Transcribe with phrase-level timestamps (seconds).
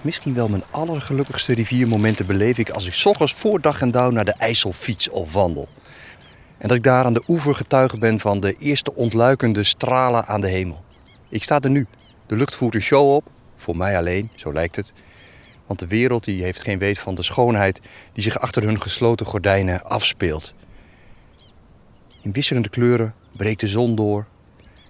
[0.00, 4.10] Misschien wel mijn allergelukkigste riviermomenten beleef ik als ik 's ochtends voor dag en dauw
[4.10, 5.68] naar de IJssel fiets of wandel.
[6.58, 10.40] En dat ik daar aan de oever getuige ben van de eerste ontluikende stralen aan
[10.40, 10.84] de hemel.
[11.28, 11.86] Ik sta er nu.
[12.26, 13.24] De lucht voert een show op.
[13.56, 14.92] Voor mij alleen, zo lijkt het.
[15.66, 17.80] Want de wereld die heeft geen weet van de schoonheid
[18.12, 20.54] die zich achter hun gesloten gordijnen afspeelt.
[22.22, 24.26] In wisselende kleuren breekt de zon door.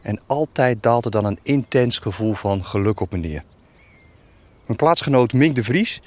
[0.03, 3.45] En altijd daalt er dan een intens gevoel van geluk op me neer.
[4.71, 6.01] Mijn plaatsgenoot Mink de Vries,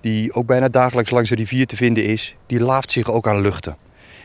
[0.00, 3.40] die ook bijna dagelijks langs de rivier te vinden is, die laaft zich ook aan
[3.40, 3.76] luchten.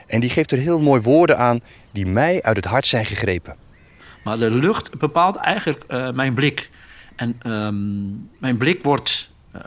[0.07, 1.59] En die geeft er heel mooi woorden aan
[1.91, 3.55] die mij uit het hart zijn gegrepen.
[4.23, 6.69] Maar de lucht bepaalt eigenlijk uh, mijn blik.
[7.15, 9.61] En um, mijn blik wordt uh,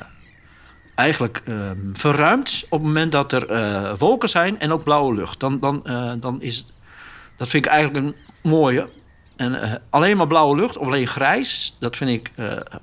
[0.94, 5.40] eigenlijk um, verruimd op het moment dat er uh, wolken zijn en ook blauwe lucht.
[5.40, 5.82] Dan, dan,
[6.20, 6.72] dan is
[7.36, 8.14] dat vind ik eigenlijk een
[8.50, 8.88] mooie.
[9.36, 12.30] En alleen maar blauwe lucht of alleen grijs, dat vind ik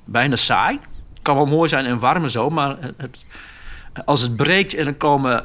[0.06, 0.80] bijna saai.
[1.26, 3.26] Kan wel mooi zijn en warm en zo, maar het,
[4.06, 5.42] als het breekt en er komen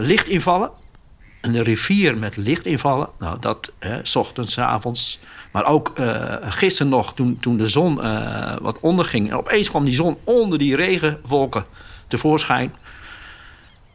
[0.00, 0.70] lichtinvallen,
[1.40, 3.08] een rivier met lichtinvallen.
[3.18, 5.20] Nou, dat hè, s ochtends, avonds.
[5.52, 9.30] Maar ook uh, gisteren nog, toen, toen de zon uh, wat onderging.
[9.30, 11.64] En opeens kwam die zon onder die regenwolken
[12.06, 12.74] tevoorschijn.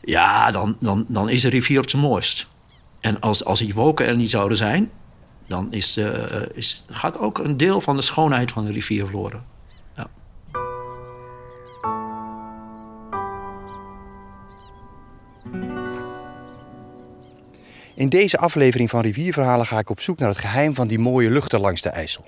[0.02, 2.48] Ja, dan, dan, dan is de rivier op zijn mooist.
[3.00, 4.92] En als, als die wolken er niet zouden zijn,
[5.48, 6.10] dan is, uh,
[6.54, 9.53] is, gaat ook een deel van de schoonheid van de rivier verloren.
[17.96, 21.30] In deze aflevering van Rivierverhalen ga ik op zoek naar het geheim van die mooie
[21.30, 22.26] luchten langs de IJssel.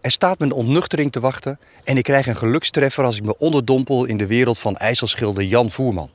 [0.00, 3.38] Er staat me een ontnuchtering te wachten en ik krijg een gelukstreffer als ik me
[3.38, 6.10] onderdompel in de wereld van IJsselschilder Jan Voerman.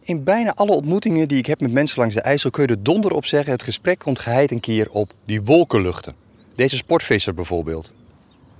[0.00, 2.82] In bijna alle ontmoetingen die ik heb met mensen langs de IJssel kun je er
[2.82, 6.14] donder op zeggen: het gesprek komt geheid een keer op die wolkenluchten.
[6.56, 7.92] Deze sportvisser bijvoorbeeld.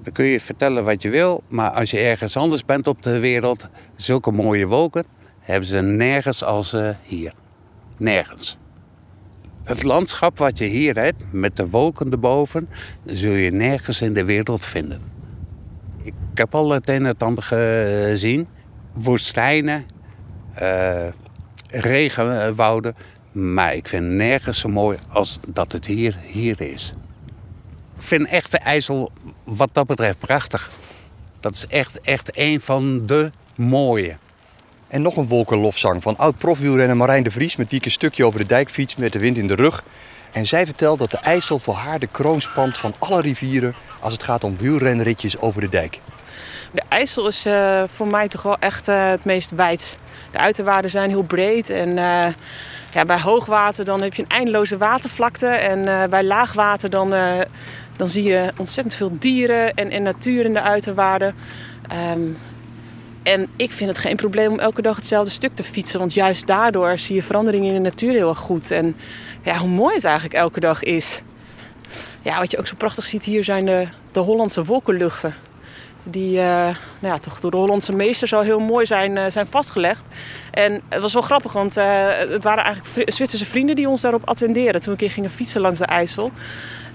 [0.02, 3.18] Dan kun je vertellen wat je wil, maar als je ergens anders bent op de
[3.18, 5.04] wereld, zulke mooie wolken,
[5.40, 7.32] hebben ze nergens als uh, hier.
[7.98, 8.56] Nergens.
[9.64, 12.68] Het landschap wat je hier hebt, met de wolken erboven,
[13.04, 15.00] zul je nergens in de wereld vinden.
[16.02, 18.48] Ik heb al het een en het ander gezien.
[18.92, 19.86] Woestijnen,
[20.62, 21.06] uh,
[21.70, 22.96] regenwouden.
[23.32, 26.94] Maar ik vind nergens zo mooi als dat het hier, hier is.
[27.96, 29.12] Ik vind echt de IJssel
[29.44, 30.70] wat dat betreft prachtig.
[31.40, 34.16] Dat is echt, echt een van de mooie.
[34.88, 37.56] En nog een wolkenlofzang van oud-profwielrenner Marijn de Vries...
[37.56, 39.84] met wie ik een stukje over de dijk fiets met de wind in de rug.
[40.32, 43.74] En zij vertelt dat de IJssel voor haar de kroon spant van alle rivieren...
[44.00, 46.00] als het gaat om wielrenritjes over de dijk.
[46.72, 49.96] De IJssel is uh, voor mij toch wel echt uh, het meest wijds.
[50.30, 51.88] De uiterwaarden zijn heel breed en...
[51.88, 52.26] Uh,
[52.92, 55.46] ja, bij hoogwater dan heb je een eindeloze watervlakte.
[55.46, 57.14] En bij laagwater dan,
[57.96, 61.34] dan zie je ontzettend veel dieren en, en natuur in de uiterwaarden.
[62.12, 62.36] Um,
[63.28, 65.98] en ik vind het geen probleem om elke dag hetzelfde stuk te fietsen.
[65.98, 68.70] Want juist daardoor zie je veranderingen in de natuur heel erg goed.
[68.70, 68.96] En
[69.42, 71.22] ja, hoe mooi het eigenlijk elke dag is.
[72.22, 75.34] Ja, wat je ook zo prachtig ziet hier zijn de, de Hollandse wolkenluchten.
[76.02, 79.46] Die uh, nou ja, toch door de Hollandse meesters al heel mooi zijn, uh, zijn
[79.46, 80.02] vastgelegd.
[80.50, 81.84] En het was wel grappig, want uh,
[82.16, 84.80] het waren eigenlijk Zwitserse vrienden die ons daarop attendeerden.
[84.80, 86.30] Toen we een keer gingen fietsen langs de IJssel.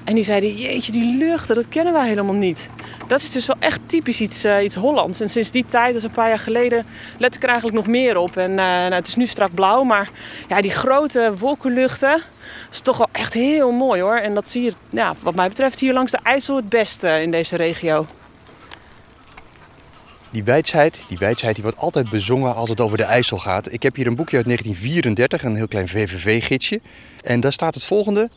[0.04, 2.70] En die zeiden, jeetje, die luchten, dat kennen wij helemaal niet.
[3.08, 5.22] Dat is dus wel echt typisch iets, uh, iets Hollands.
[5.22, 6.86] En sinds die tijd, dus een paar jaar geleden,
[7.18, 8.38] let ik er eigenlijk nog meer op.
[8.38, 10.10] En uh, nou, het is nu strak blauw, maar
[10.48, 12.22] ja, die grote wolkenluchten
[12.72, 14.18] is toch wel echt heel mooi hoor.
[14.18, 17.32] En dat zie je, ja, wat mij betreft, hier langs de IJssel het beste in
[17.32, 18.06] deze regio.
[20.30, 23.74] Die wijsheid, die wijsheid die wordt altijd bezongen als het over de IJssel gaat.
[23.74, 26.82] Ik heb hier een boekje uit 1934, een heel klein VVV-gidsje.
[27.24, 28.30] En daar staat het volgende.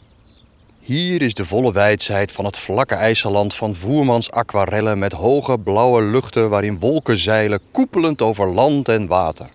[0.86, 6.02] Hier is de volle wijsheid van het vlakke IJsseland van Voermans aquarellen met hoge blauwe
[6.02, 9.48] luchten waarin wolken zeilen koepelend over land en water.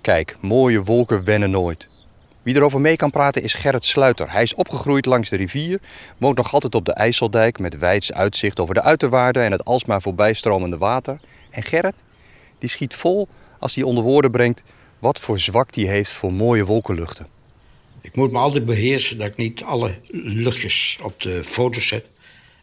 [0.00, 1.88] Kijk, mooie wolken wennen nooit.
[2.42, 4.30] Wie erover mee kan praten is Gerrit Sluiter.
[4.30, 5.80] Hij is opgegroeid langs de rivier,
[6.18, 10.02] woont nog altijd op de IJsseldijk met wijds uitzicht over de uiterwaarden en het alsmaar
[10.02, 11.20] voorbijstromende water.
[11.50, 11.96] En Gerrit,
[12.58, 13.28] die schiet vol
[13.58, 14.62] als hij onder woorden brengt
[14.98, 17.37] wat voor zwak die heeft voor mooie wolkenluchten.
[18.02, 22.04] Ik moet me altijd beheersen dat ik niet alle luchtjes op de foto zet.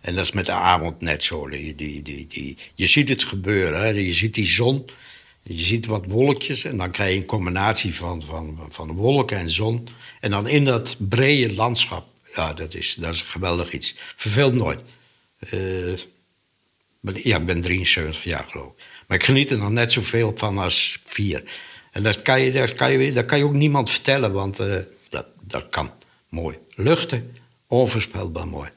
[0.01, 1.49] En dat is met de avond net zo.
[1.49, 3.79] Die, die, die, je ziet het gebeuren.
[3.79, 3.87] Hè?
[3.87, 4.85] Je ziet die zon.
[5.43, 6.63] Je ziet wat wolkjes.
[6.63, 9.87] En dan krijg je een combinatie van, van, van wolken en zon.
[10.19, 12.07] En dan in dat brede landschap.
[12.35, 13.95] Ja, dat is, dat is geweldig iets.
[14.15, 14.79] Verveelt nooit.
[15.53, 15.97] Uh,
[17.01, 18.83] ja, ik ben 73 jaar geloof ik.
[19.07, 21.43] Maar ik geniet er nog net zoveel van als vier.
[21.91, 24.31] En dat kan je, dat kan je, dat kan je ook niemand vertellen.
[24.31, 24.59] Want...
[24.59, 24.75] Uh,
[25.47, 25.91] dat, kan
[26.29, 26.57] mooi.
[26.75, 27.35] Luchten,
[27.67, 28.69] onvoorspelbaar mooi.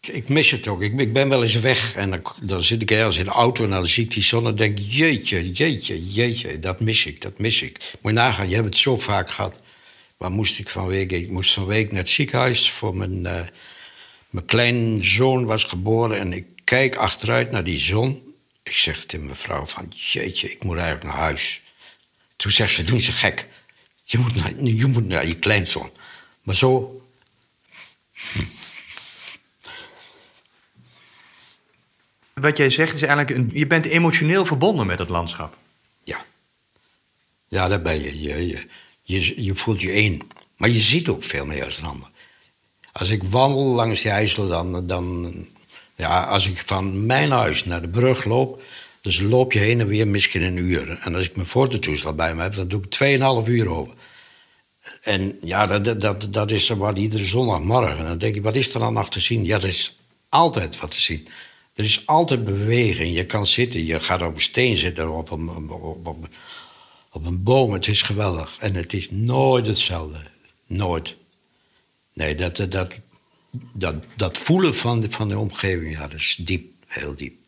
[0.00, 0.82] ik mis het ook.
[0.82, 3.70] Ik, ben wel eens weg en dan, dan zit ik ergens in de auto en
[3.70, 7.62] dan zie ik die zon en denk jeetje, jeetje, jeetje, dat mis ik, dat mis
[7.62, 7.78] ik.
[8.00, 9.60] Moet je nagaan, je hebt het zo vaak gehad.
[10.16, 11.12] Waar moest ik van week?
[11.12, 13.40] Ik moest van week naar het ziekenhuis voor mijn, uh,
[14.30, 18.34] mijn kleinzoon was geboren en ik kijk achteruit naar die zon.
[18.62, 21.62] Ik zeg tegen mijn vrouw van jeetje, ik moet eigenlijk naar huis.
[22.36, 23.46] Toen zegt ze, doen ze gek.
[24.08, 25.90] Je moet naar je, moet naar je kleinzoon.
[26.42, 27.00] Maar zo...
[32.34, 35.56] Wat jij zegt is eigenlijk, een, je bent emotioneel verbonden met het landschap.
[36.04, 36.24] Ja.
[37.48, 38.20] Ja, daar ben je.
[38.20, 38.66] Je, je,
[39.02, 40.20] je, je voelt je één.
[40.56, 42.08] Maar je ziet ook veel meer als een ander.
[42.92, 45.34] Als ik wandel langs die IJssel, dan, dan...
[45.94, 48.62] Ja, als ik van mijn huis naar de brug loop...
[49.06, 50.98] Dus loop je heen en weer misschien een uur.
[51.02, 53.94] En als ik mijn fototoestel bij me heb, dan doe ik 2,5 uur over.
[55.02, 57.98] En ja, dat, dat, dat is wat iedere zondagmorgen.
[57.98, 59.44] En dan denk ik, wat is er dan nog te zien?
[59.44, 59.98] Ja, er is
[60.28, 61.28] altijd wat te zien.
[61.74, 63.16] Er is altijd beweging.
[63.16, 65.70] Je kan zitten, je gaat op een steen zitten, op, op,
[66.04, 66.28] op,
[67.12, 67.72] op een boom.
[67.72, 68.56] Het is geweldig.
[68.60, 70.18] En het is nooit hetzelfde.
[70.66, 71.16] Nooit.
[72.12, 73.00] Nee, dat, dat,
[73.72, 77.44] dat, dat voelen van de, van de omgeving, ja, dat is diep, heel diep.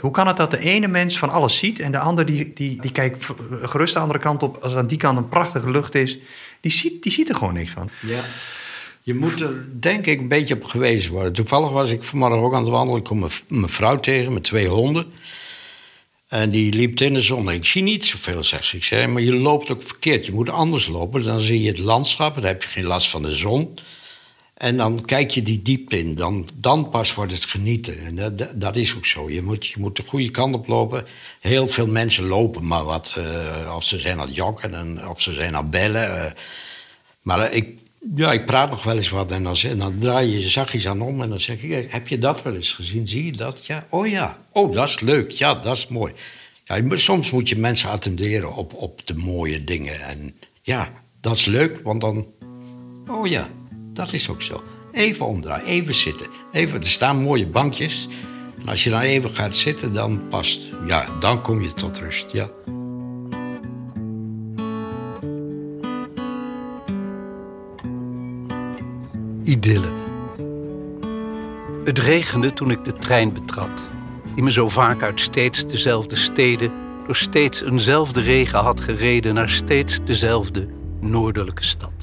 [0.00, 2.80] Hoe kan het dat de ene mens van alles ziet en de ander die, die,
[2.80, 6.18] die kijkt gerust de andere kant op, als aan die kant een prachtige lucht is,
[6.60, 7.90] die ziet, die ziet er gewoon niks van?
[8.00, 8.20] Ja.
[9.02, 11.32] Je moet er denk ik een beetje op gewezen worden.
[11.32, 13.00] Toevallig was ik vanmorgen ook aan het wandelen.
[13.00, 15.12] Ik kom mijn vrouw tegen met twee honden.
[16.28, 17.50] En die liep in de zon.
[17.50, 18.76] Ik zie niet zoveel, zegt ze.
[18.76, 20.26] Ik zei, maar je loopt ook verkeerd.
[20.26, 21.24] Je moet anders lopen.
[21.24, 22.34] Dan zie je het landschap.
[22.34, 23.78] Dan heb je geen last van de zon.
[24.62, 26.14] En dan kijk je die diepte in.
[26.14, 27.98] Dan, dan pas wordt het genieten.
[27.98, 29.30] En dat, dat is ook zo.
[29.30, 31.04] Je moet, je moet de goede kant op lopen.
[31.40, 33.14] Heel veel mensen lopen maar wat.
[33.18, 36.10] Uh, of ze zijn aan joggen en of ze zijn aan bellen.
[36.10, 36.24] Uh,
[37.22, 37.78] maar ik,
[38.14, 39.32] ja, ik praat nog wel eens wat.
[39.32, 41.22] En dan, dan draai je je zachtjes aan om.
[41.22, 43.08] En dan zeg ik, heb je dat wel eens gezien?
[43.08, 43.66] Zie je dat?
[43.66, 44.38] Ja, oh ja.
[44.52, 45.30] Oh, dat is leuk.
[45.30, 46.12] Ja, dat is mooi.
[46.64, 50.00] Ja, soms moet je mensen attenderen op, op de mooie dingen.
[50.00, 52.26] En ja, dat is leuk, want dan...
[53.06, 53.50] Oh ja,
[53.92, 54.62] dat is ook zo.
[54.92, 56.26] Even omdraaien, even zitten.
[56.52, 58.08] Even, er staan mooie bankjes.
[58.60, 60.70] En als je dan even gaat zitten, dan past.
[60.86, 62.50] Ja, dan kom je tot rust, ja.
[69.42, 70.00] Idylle.
[71.84, 73.88] Het regende toen ik de trein betrad,
[74.34, 76.72] die me zo vaak uit steeds dezelfde steden
[77.06, 80.68] door steeds eenzelfde regen had gereden naar steeds dezelfde
[81.00, 82.01] noordelijke stad.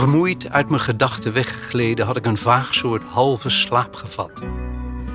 [0.00, 4.42] Vermoeid uit mijn gedachten weggegleden had ik een vaag soort halve slaap gevat.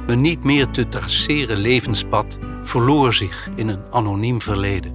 [0.06, 4.94] Mijn niet meer te traceren levenspad verloor zich in een anoniem verleden.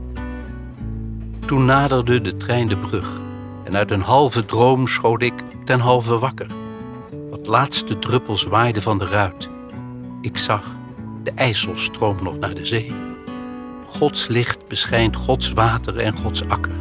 [1.46, 3.20] Toen naderde de trein de brug
[3.64, 5.34] en uit een halve droom schoot ik
[5.64, 6.50] ten halve wakker.
[7.30, 9.50] Wat laatste druppels waaiden van de ruit.
[10.20, 10.64] Ik zag,
[11.22, 12.92] de IJssel stroomt nog naar de zee.
[13.86, 16.76] Gods licht beschijnt Gods water en Gods akker.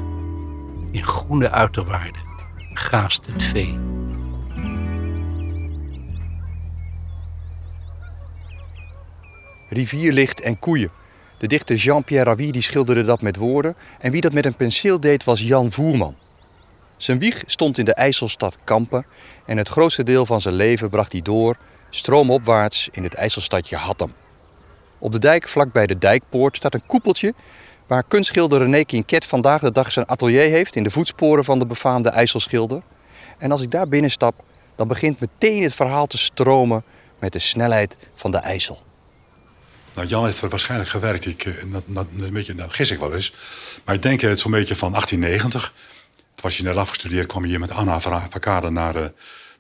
[0.91, 2.28] In groene uiterwaarden
[2.73, 3.77] gaast het vee.
[9.69, 10.91] Rivierlicht en koeien.
[11.37, 13.75] De dichter Jean-Pierre Ravi die schilderde dat met woorden.
[13.99, 16.15] En wie dat met een penseel deed was Jan Voerman.
[16.97, 19.05] Zijn wieg stond in de IJsselstad Kampen.
[19.45, 21.57] En het grootste deel van zijn leven bracht hij door
[21.89, 24.13] stroomopwaarts in het IJsselstadje Hattem.
[24.99, 27.33] Op de dijk vlakbij de dijkpoort staat een koepeltje
[27.89, 31.65] waar kunstschilder René Kinket vandaag de dag zijn atelier heeft in de voetsporen van de
[31.65, 32.81] befaamde IJsselschilder.
[33.37, 34.43] En als ik daar binnen stap,
[34.75, 36.83] dan begint meteen het verhaal te stromen
[37.19, 38.81] met de snelheid van de IJssel.
[39.93, 41.25] Nou, Jan heeft er waarschijnlijk gewerkt.
[41.25, 43.33] Ik, eh, dat, dat, een beetje, dat gis ik wel eens.
[43.85, 45.73] Maar ik denk het zo'n beetje van 1890.
[46.15, 49.05] Toen was je net afgestudeerd, kwam je hier met Anna Verkade naar, uh,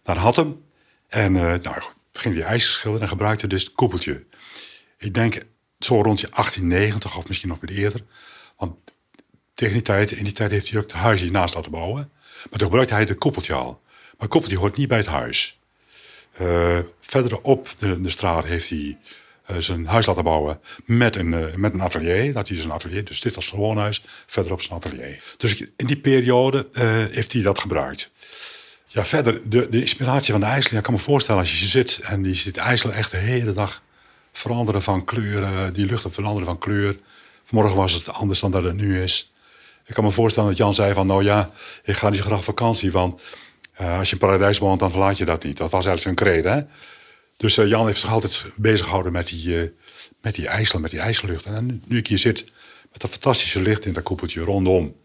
[0.03, 0.63] naar Hattem.
[1.07, 1.81] En uh, nou,
[2.13, 4.25] ging die ijzer schilderen en gebruikte dus het koepeltje.
[4.97, 5.43] Ik denk
[5.79, 8.03] zo rond je 1890 of misschien nog weer eerder.
[8.57, 8.75] Want
[9.53, 12.11] tegen die tijd, in die tijd heeft hij ook het huis hiernaast laten bouwen.
[12.49, 13.81] Maar toen gebruikte hij de koppeltje al.
[14.17, 15.59] Maar koppeltje hoort niet bij het huis.
[16.41, 18.97] Uh, verder op de, de, straat heeft hij
[19.51, 22.33] uh, zijn huis laten bouwen met een, uh, met een atelier.
[22.33, 25.23] Dat hij zijn atelier, dus dit was zijn woonhuis, verderop zijn atelier.
[25.37, 26.67] Dus in die periode
[27.11, 28.11] heeft hij dat gebruikt.
[28.87, 30.77] Ja, verder, de, de inspiratie van de IJssel.
[30.77, 33.81] Ik kan me voorstellen als je zit en die zit IJssel echt de hele dag
[34.39, 36.95] veranderen van kleur, die luchten veranderen van kleur.
[37.43, 39.33] Vanmorgen was het anders dan dat het nu is.
[39.85, 41.49] Ik kan me voorstellen dat Jan zei van, nou ja,
[41.83, 43.21] ik ga niet zo graag vakantie, want
[43.81, 45.57] uh, als je in paradijs woont, dan verlaat je dat niet.
[45.57, 46.61] Dat was eigenlijk zijn crede, hè?
[47.37, 49.69] Dus uh, Jan heeft zich altijd bezig gehouden met die, uh,
[50.21, 51.45] met die IJsland, met die ijslucht.
[51.45, 52.43] En nu, ik hier zit
[52.91, 54.95] met dat fantastische licht in dat koepeltje rondom,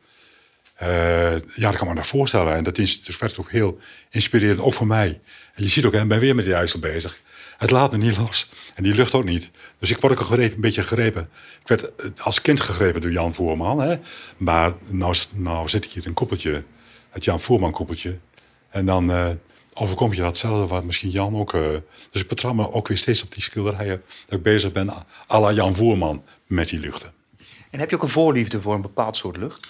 [0.74, 2.54] Eh, ja, dat kan me nog voorstellen.
[2.54, 3.78] En dat is dus werd ook heel
[4.10, 5.20] inspirerend, ook voor mij.
[5.54, 7.20] En je ziet ook, ik ben weer met die IJssel bezig.
[7.58, 8.48] Het laat me niet los.
[8.74, 9.50] En die lucht ook niet.
[9.78, 11.28] Dus ik word ook een beetje gegrepen.
[11.60, 13.80] Ik werd eh, als kind gegrepen door Jan Voerman.
[13.80, 13.96] Hè?
[14.36, 16.64] Maar nou, nou zit ik hier een koppeltje,
[17.10, 18.18] het Jan Voerman koppeltje.
[18.68, 19.28] En dan uh,
[19.74, 21.52] overkom je datzelfde wat misschien Jan ook...
[21.52, 21.66] Uh,
[22.10, 24.02] dus ik betrap me ook weer steeds op die schilderijen...
[24.26, 24.90] dat ik bezig ben
[25.30, 27.12] à la Jan Voerman met die luchten.
[27.70, 29.68] En heb je ook een voorliefde voor een bepaald soort lucht?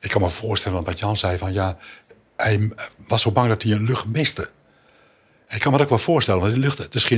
[0.00, 1.78] Ik kan me voorstellen dat Jan zei van ja,
[2.36, 2.70] hij
[3.08, 4.50] was zo bang dat hij een lucht miste.
[5.48, 7.12] Ik kan me dat ook wel voorstellen, want die lucht, het is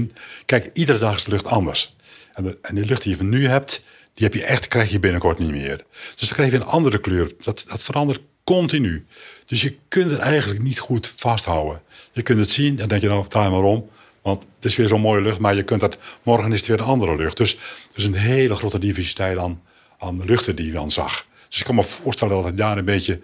[0.44, 1.96] kijk, iedere dag is de lucht anders.
[2.34, 3.84] En, de, en die lucht die je van nu hebt,
[4.14, 5.84] die heb je echt, krijg je binnenkort niet meer.
[6.16, 7.32] Dus dan krijg je een andere kleur.
[7.42, 9.06] Dat, dat verandert continu.
[9.44, 11.82] Dus je kunt het eigenlijk niet goed vasthouden.
[12.12, 13.88] Je kunt het zien en denk je nou, draai maar om.
[14.22, 16.80] Want het is weer zo'n mooie lucht, maar je kunt dat, morgen is het weer
[16.80, 17.36] een andere lucht.
[17.36, 17.58] Dus
[17.94, 19.62] is een hele grote diversiteit aan,
[19.98, 21.26] aan de luchten die je dan zag.
[21.48, 23.20] Dus ik kan me voorstellen dat het daar een beetje,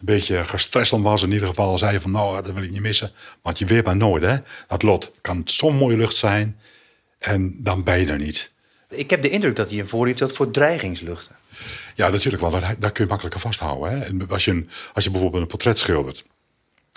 [0.00, 1.22] een beetje gestrest om was.
[1.22, 3.12] In ieder geval zei je van, nou, dat wil ik niet missen.
[3.42, 4.36] Want je weet maar nooit, hè.
[4.68, 6.58] Dat lot kan zo'n mooie lucht zijn
[7.18, 8.50] en dan ben je er niet.
[8.88, 11.36] Ik heb de indruk dat hij een voorliefde had voor dreigingsluchten.
[11.94, 13.90] Ja, natuurlijk, want daar, daar kun je makkelijker vasthouden.
[13.90, 14.04] Hè?
[14.04, 16.24] En als, je een, als je bijvoorbeeld een portret schildert,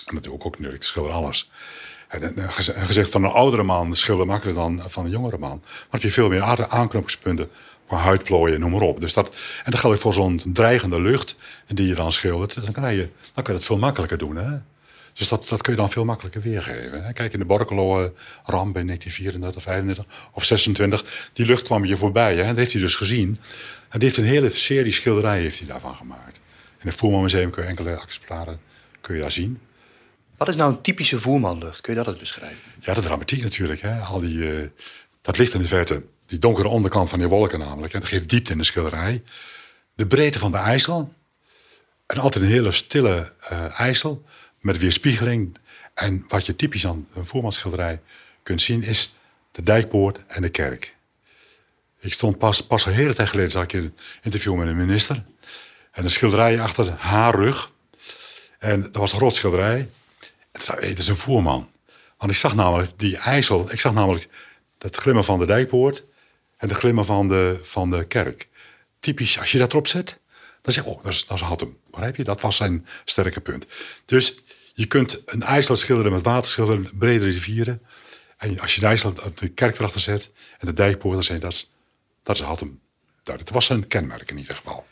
[0.06, 1.50] en dat doe ik ook natuurlijk, ik schilder alles.
[2.08, 2.52] En een
[2.86, 5.60] gezicht van een oudere man schilder makkelijker dan van een jongere man.
[5.64, 7.50] Maar heb je veel meer aanknopingspunten
[7.88, 9.00] huidplooien, noem maar op.
[9.00, 11.36] Dus dat, en dat geldt voor zo'n dreigende lucht
[11.68, 12.64] die je dan schildert.
[12.64, 14.36] Dan, kan je, dan kan je het veel makkelijker doen.
[14.36, 14.58] Hè?
[15.14, 17.04] Dus dat, dat kun je dan veel makkelijker weergeven.
[17.04, 17.14] Hè?
[17.14, 22.36] Kijk, in de Borkelo-ramp in 1934, 35 of 26, die lucht kwam je voorbij.
[22.36, 22.46] Hè?
[22.46, 23.40] Dat heeft hij dus gezien.
[23.90, 26.40] En die heeft een hele serie schilderijen heeft hij daarvan gemaakt.
[26.80, 28.60] In het Voermanmuseum kun je enkele exemplaren
[29.02, 29.60] kun je daar zien.
[30.38, 31.82] Wat is nou een typische voermanlucht?
[31.82, 32.58] Kun je dat eens beschrijven?
[32.80, 33.82] Ja, de dramatiek natuurlijk.
[33.82, 34.00] Hè?
[34.00, 34.68] Al die, uh,
[35.22, 37.94] dat licht in de verte die donkere onderkant van die wolken namelijk.
[37.94, 39.24] En dat geeft diepte in de schilderij.
[39.96, 41.14] De breedte van de IJssel.
[42.06, 44.24] En altijd een hele stille uh, IJssel.
[44.60, 45.58] Met weerspiegeling.
[45.94, 48.02] En wat je typisch aan een voormansschilderij
[48.44, 49.16] kunt zien is
[49.52, 50.96] de dijkpoort en de kerk.
[52.00, 55.24] Ik stond pas, pas een hele tijd geleden, zag ik een interview met een minister.
[55.92, 57.72] En een schilderij achter haar rug.
[58.60, 59.90] En dat was een groot schilderij.
[60.52, 61.70] En zei, hey, dat is een voerman.
[62.18, 64.28] Want ik zag namelijk die IJssel, ik zag namelijk
[64.78, 66.04] het glimmen van de dijkpoort
[66.64, 68.48] en de glimmen van de, van de kerk.
[69.00, 70.20] Typisch, als je dat erop zet,
[70.62, 71.78] dan zeg je, oh, dat is, dat is hem.
[71.92, 72.24] Begrijp je?
[72.24, 73.66] Dat was zijn sterke punt.
[74.06, 74.36] Dus
[74.74, 77.82] je kunt een IJsland schilderen met waterschilderen, brede rivieren.
[78.38, 81.42] En als je de IJsland de kerk erachter zet en de dijkpoort, dan zeg je,
[81.42, 81.74] dat is,
[82.24, 82.80] dat is Hattem.
[83.24, 84.86] Dat was zijn kenmerk in ieder geval.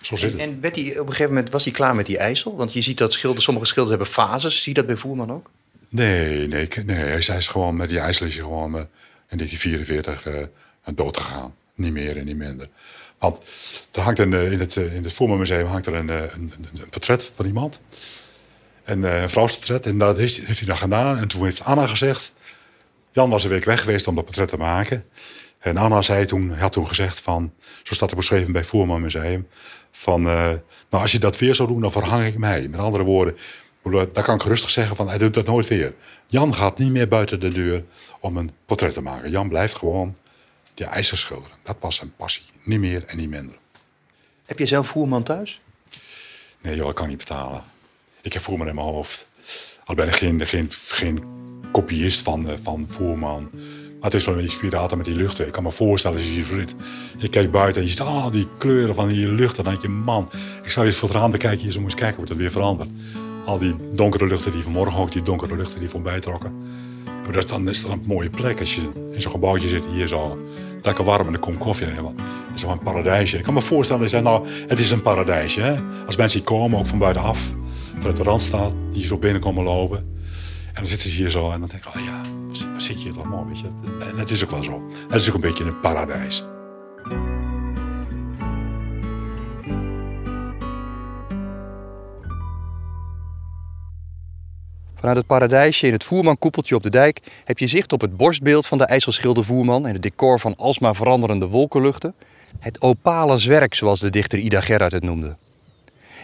[0.00, 2.18] Zo zit en, en werd hij, op een gegeven moment was hij klaar met die
[2.18, 2.56] IJssel?
[2.56, 4.62] Want je ziet dat schilders, sommige schilders hebben fases.
[4.62, 5.50] Zie je dat bij Voerman ook?
[5.88, 6.96] Nee, nee, nee.
[6.96, 8.80] Hij is gewoon met die IJssel is hij gewoon uh,
[9.28, 10.46] in 1944 uh,
[10.94, 11.54] dood gegaan.
[11.74, 12.68] Niet meer en niet minder.
[13.18, 13.42] Want
[13.92, 17.46] er hangt een, in het, in het Museum hangt er een, een, een, portret van
[17.46, 17.80] iemand.
[18.84, 19.86] Een, een vrouwsportret.
[19.86, 21.18] En dat heeft, heeft hij dan gedaan.
[21.18, 22.32] En toen heeft Anna gezegd...
[23.12, 25.04] Jan was een week weg geweest om dat portret te maken.
[25.58, 27.52] En Anna zei toen, had toen gezegd van...
[27.82, 29.48] Zo staat er beschreven bij Voerman Museum...
[29.90, 32.68] Van, nou, als je dat weer zou doen, dan verhang ik mij.
[32.68, 33.36] Met andere woorden,
[34.12, 35.08] daar kan ik rustig zeggen van...
[35.08, 35.94] Hij doet dat nooit weer.
[36.26, 37.84] Jan gaat niet meer buiten de deur
[38.20, 39.30] om een portret te maken.
[39.30, 40.16] Jan blijft gewoon
[40.76, 41.56] de ijzer schilderen.
[41.62, 42.44] Dat was zijn passie.
[42.64, 43.56] Niet meer en niet minder.
[44.44, 45.60] Heb je zelf voerman thuis?
[46.60, 47.62] Nee, joh, ik kan niet betalen.
[48.22, 49.28] Ik heb voerman in mijn hoofd.
[49.84, 51.24] Al ben ik geen, geen, geen
[51.72, 53.50] kopiist van, uh, van voerman.
[53.52, 55.46] Maar het is wel een inspirator met die luchten.
[55.46, 56.74] Ik kan me voorstellen als je hier zit.
[57.18, 59.64] Je kijkt buiten en je ziet al die kleuren van die luchten.
[59.64, 60.30] Dan denk je, man,
[60.62, 61.66] ik zou je voor het raam te kijken.
[61.66, 62.90] Je zo eens kijken hoe het weer verandert.
[63.46, 66.54] Al die donkere luchten die vanmorgen ook, die donkere luchten die voorbij trokken.
[67.32, 70.38] Dat, dan is dat een mooie plek als je in zo'n gebouwtje zit hier zo
[70.86, 71.86] lekker warm en dan komt koffie.
[71.86, 71.94] Het
[72.54, 73.38] is gewoon een paradijsje.
[73.38, 75.74] Ik kan me voorstellen, dat nou, het is een paradijsje.
[76.06, 77.54] Als mensen hier komen, ook van buitenaf,
[77.98, 79.98] vanuit de Randstad, die zo binnenkomen lopen.
[80.66, 82.20] En dan zitten ze hier zo en dan denk ik, oh ja,
[82.76, 83.66] zit je hier toch mooi, weet je.
[84.10, 84.82] En het is ook wel zo.
[85.08, 86.44] Het is ook een beetje een paradijs.
[95.06, 98.66] Vanuit het paradijsje in het voermankoepeltje op de dijk heb je zicht op het borstbeeld
[98.66, 102.14] van de IJsselschilder Voerman en het decor van alsmaar veranderende wolkenluchten.
[102.58, 105.36] Het opale zwerk, zoals de dichter Ida Gerhard het noemde.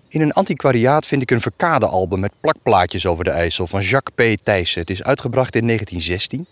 [0.08, 4.40] In een antiquariaat vind ik een verkadealbum met plakplaatjes over de IJssel van Jacques P.
[4.44, 4.80] Thijssen.
[4.80, 6.46] Het is uitgebracht in 1916,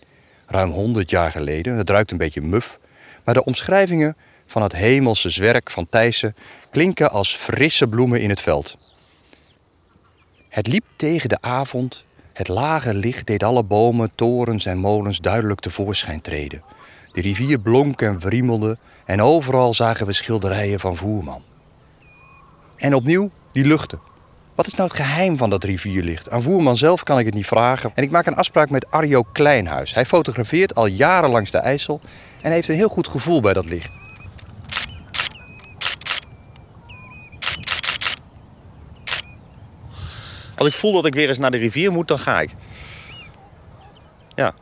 [0.47, 1.77] ruim 100 jaar geleden.
[1.77, 2.79] Het ruikt een beetje muf,
[3.23, 6.35] maar de omschrijvingen van het hemelse zwerk van Thijssen
[6.69, 8.77] klinken als frisse bloemen in het veld.
[10.49, 15.59] Het liep tegen de avond het lage licht deed alle bomen, torens en molens duidelijk
[15.59, 16.63] tevoorschijn treden.
[17.11, 21.41] De rivier blonk en wriemelde en overal zagen we schilderijen van Voerman.
[22.77, 23.99] En opnieuw die luchten.
[24.55, 26.29] Wat is nou het geheim van dat rivierlicht?
[26.29, 27.91] Aan Voerman zelf kan ik het niet vragen.
[27.95, 29.93] En ik maak een afspraak met Arjo Kleinhuis.
[29.93, 32.01] Hij fotografeert al jaren langs de IJssel
[32.41, 34.00] en heeft een heel goed gevoel bij dat licht.
[40.61, 42.49] Als ik voel dat ik weer eens naar de rivier moet, dan ga ik.
[44.35, 44.53] Ja.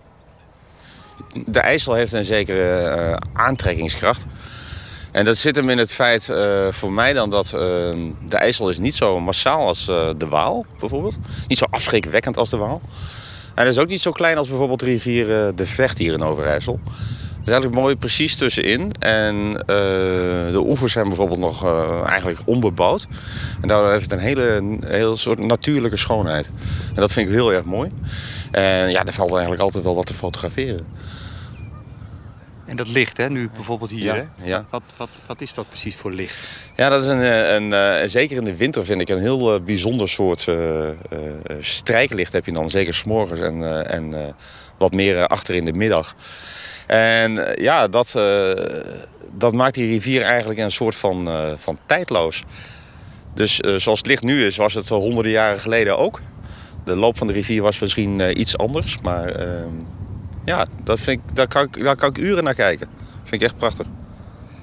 [1.45, 4.25] De IJssel heeft een zekere eh, aantrekkingskracht.
[5.11, 7.51] En dat zit hem in het feit eh, voor mij dan dat eh,
[8.27, 11.17] de IJssel is niet zo massaal als de Waal bijvoorbeeld.
[11.47, 12.81] Niet zo afschrikwekkend als de Waal.
[13.55, 16.23] En het is ook niet zo klein als bijvoorbeeld de rivier De Vecht hier in
[16.23, 16.79] Overijssel.
[17.49, 18.91] Is eigenlijk mooi precies tussenin.
[18.99, 19.53] En
[20.51, 21.65] de oevers zijn bijvoorbeeld nog
[22.05, 23.07] eigenlijk onbebouwd.
[23.61, 26.49] En daardoor heeft het een hele, een heel soort natuurlijke schoonheid.
[26.87, 27.91] En dat vind ik heel erg mooi.
[28.51, 30.87] En ja, er valt eigenlijk altijd wel wat te fotograferen.
[32.69, 34.03] En dat licht, hè, nu bijvoorbeeld hier.
[34.03, 34.47] Ja, hè?
[34.49, 34.65] ja.
[34.69, 36.35] Wat, wat, wat is dat precies voor licht?
[36.75, 39.55] Ja, dat is een, eh, een, een, zeker in de winter vind ik een heel
[39.55, 40.55] uh, bijzonder soort uh,
[40.87, 40.93] uh,
[41.59, 42.69] strijklicht heb je dan.
[42.69, 44.35] Zeker s'morgens en, en
[44.77, 46.15] wat meer achter in de middag.
[46.89, 48.11] En ja, dat,
[49.37, 52.43] dat maakt die rivier eigenlijk een soort van, van tijdloos.
[53.33, 56.21] Dus zoals het licht nu is, was het honderden jaren geleden ook.
[56.85, 59.73] De loop van de rivier was misschien iets anders, maar ehm,
[60.45, 62.87] ja, dat vind ik, daar, kan ik, daar kan ik uren naar kijken.
[62.97, 63.85] Dat vind ik echt prachtig.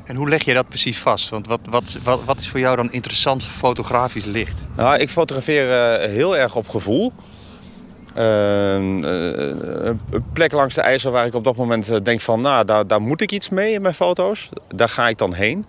[0.04, 1.28] En hoe leg je dat precies vast?
[1.28, 4.60] Want wat, wat, wat, wat is voor jou dan interessant fotografisch licht?
[4.76, 7.12] Nou, ik fotografeer heel erg op gevoel.
[8.18, 12.40] Uh, een plek langs de IJssel waar ik op dat moment denk van...
[12.40, 14.48] nou, daar, daar moet ik iets mee in mijn foto's.
[14.74, 15.66] Daar ga ik dan heen.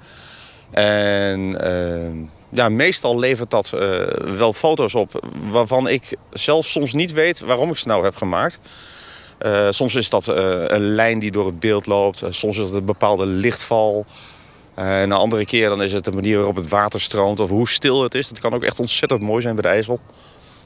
[0.71, 2.15] En ehm,
[2.49, 3.69] ja, meestal levert dat
[4.37, 5.29] wel foto's op...
[5.51, 8.59] waarvan ik zelf soms niet weet waarom ik ze nou heb gemaakt...
[9.69, 12.23] Soms is dat een lijn die door het beeld loopt.
[12.29, 14.05] Soms is het een bepaalde lichtval.
[14.75, 17.69] en een andere keer dan is het de manier waarop het water stroomt of hoe
[17.69, 18.27] stil het is.
[18.27, 19.99] Dat kan ook echt ontzettend mooi zijn bij de IJssel.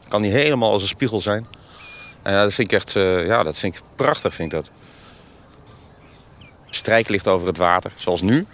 [0.08, 1.48] Kan niet helemaal als een spiegel zijn.
[2.24, 2.92] En dat vind ik echt
[3.26, 4.36] ja, dat vind ik prachtig.
[4.36, 4.72] Vind ik dat.
[6.70, 8.46] Strijklicht over het water, zoals nu.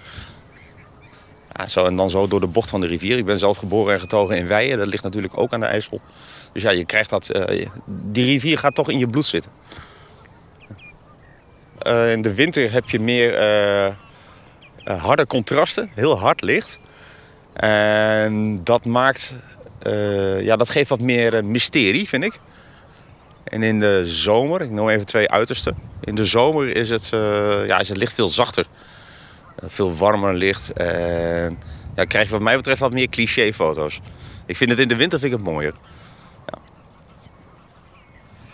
[1.51, 3.17] Ja, zo, en dan zo door de bocht van de rivier.
[3.17, 4.77] Ik ben zelf geboren en getogen in Weijen.
[4.77, 6.01] Dat ligt natuurlijk ook aan de IJssel.
[6.53, 7.31] Dus ja, je krijgt dat...
[7.85, 9.51] die rivier gaat toch in je bloed zitten.
[11.87, 13.39] Uh, in de winter heb je meer
[14.83, 16.79] harde contrasten, heel hard licht.
[17.53, 19.37] En dat maakt,
[20.39, 22.39] ja, dat geeft wat meer mysterie, vind ik.
[23.47, 25.77] En in de zomer, ik noem even twee uitersten.
[26.01, 27.09] In de zomer is het,
[27.67, 28.65] ja, is het licht veel zachter.
[29.67, 30.73] veel warmer licht.
[30.73, 31.59] En
[31.95, 34.01] ja, krijg je wat mij betreft wat meer clichéfoto's.
[34.45, 35.73] Ik vind het in de winter vind ik het mooier.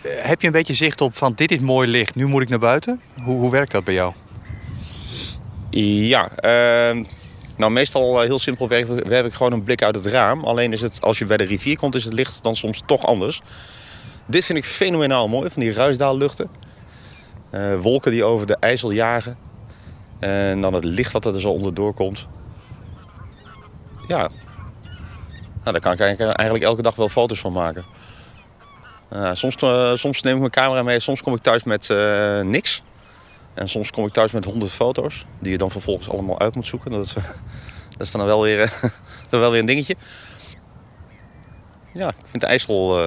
[0.07, 2.59] Heb je een beetje zicht op van dit is mooi licht, nu moet ik naar
[2.59, 3.01] buiten?
[3.23, 4.13] Hoe, hoe werkt dat bij jou?
[5.69, 7.05] Ja, uh,
[7.57, 10.43] nou meestal heel simpel werk, werk ik gewoon een blik uit het raam.
[10.43, 13.05] Alleen is het, als je bij de rivier komt, is het licht dan soms toch
[13.05, 13.41] anders.
[14.25, 16.49] Dit vind ik fenomenaal mooi, van die ruisdaalluchten.
[17.51, 19.37] Uh, wolken die over de IJssel jagen.
[20.19, 22.27] En dan het licht dat er zo onderdoor komt.
[24.07, 24.29] Ja,
[25.63, 27.85] nou, daar kan ik eigenlijk elke dag wel foto's van maken.
[29.13, 31.89] Uh, soms, uh, soms neem ik mijn camera mee, soms kom ik thuis met
[32.43, 32.83] niks.
[33.53, 36.67] En soms kom ik thuis met honderd foto's, die je dan vervolgens allemaal uit moet
[36.67, 36.91] zoeken.
[36.91, 37.13] Dat is,
[37.97, 38.73] dat is dan wel weer,
[39.29, 39.95] dan wel weer een dingetje.
[41.93, 42.97] Ja, ik vind de IJssel,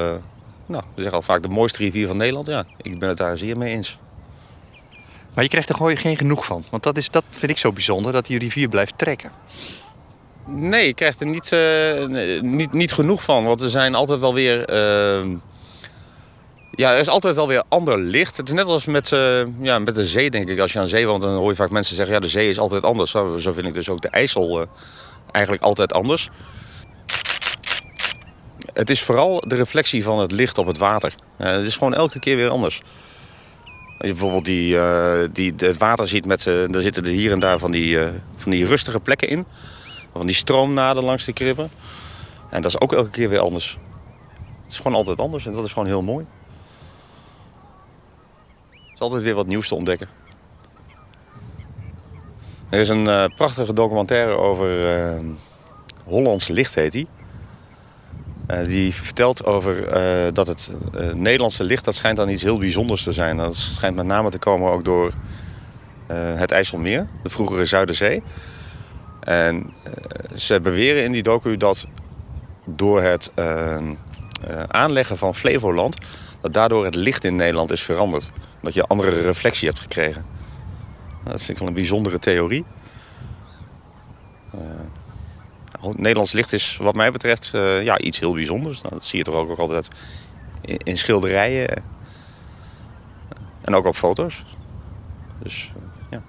[0.67, 2.47] nou, we zeggen al vaak de mooiste rivier van Nederland.
[2.47, 3.99] Ja, ik ben het daar zeer mee eens.
[5.35, 6.65] Maar je krijgt er gewoon geen genoeg van.
[6.71, 9.31] Want dat, is, dat vind ik zo bijzonder, dat die rivier blijft trekken.
[10.47, 11.57] Nee, ik krijg er niet,
[12.43, 13.45] niet, niet genoeg van.
[13.45, 14.65] Want er zijn altijd wel weer
[16.77, 18.37] ja, er is altijd wel weer ander licht.
[18.37, 20.59] Het is net als met, uh, ja, met de zee, denk ik.
[20.59, 22.15] Als je aan zee woont, dan hoor je vaak mensen zeggen...
[22.15, 23.11] ja, de zee is altijd anders.
[23.11, 24.67] Zo, vind ik dus ook de IJssel uh,
[25.31, 26.31] eigenlijk altijd anders.
[28.77, 31.15] Het is vooral de reflectie van het licht op het water.
[31.41, 32.83] Uh, het is gewoon elke keer weer anders.
[33.99, 34.79] Je bijvoorbeeld die,
[35.33, 37.99] die, het water ziet, met, daar zitten er hier en daar van die,
[38.37, 39.47] van die rustige plekken in.
[40.13, 41.71] Van die stroomnaden langs de kribben.
[42.51, 43.77] En dat is ook elke keer weer anders.
[44.63, 46.27] Het is gewoon altijd anders en dat is gewoon heel mooi
[48.97, 50.09] is altijd weer wat nieuws te ontdekken.
[52.71, 55.21] Er is een prachtige documentaire over uh,
[56.05, 57.07] Hollands Licht, heet die.
[58.51, 59.89] Uh, die vertelt over
[60.35, 60.71] dat het
[61.15, 63.37] Nederlandse licht, dat schijnt dan iets heel bijzonders te zijn.
[63.37, 65.13] Dat schijnt met name te komen ook door
[66.13, 68.23] het IJsselmeer, de vroegere Zuiderzee.
[69.21, 69.73] En
[70.35, 71.87] ze beweren in die docu dat
[72.65, 73.33] door het
[74.67, 75.99] aanleggen van Flevoland...
[76.41, 78.31] dat daardoor het licht in Nederland is veranderd
[78.63, 80.25] dat je andere reflectie hebt gekregen.
[81.09, 82.65] Nou, dat vind ik wel een bijzondere theorie.
[85.97, 88.83] Nederlands licht is wat mij betreft eh, ja, iets heel bijzonders.
[88.83, 89.89] Nou, dat zie je toch ook, altijd
[90.61, 91.85] in, in schilderijen.
[93.61, 94.45] En ook op foto's.
[95.43, 96.23] Dus eh, ja.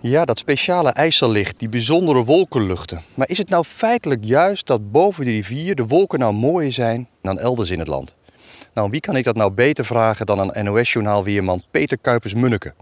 [0.00, 3.02] Ja, dat speciale IJssellicht, die bijzondere wolkenluchten.
[3.14, 7.08] Maar is het nou feitelijk juist dat boven de rivier de wolken nou mooier zijn
[7.22, 8.14] dan elders in het land?
[8.76, 12.74] Nou, wie kan ik dat nou beter vragen dan een NOS-journaalweerman Peter Kuipers-Munneke?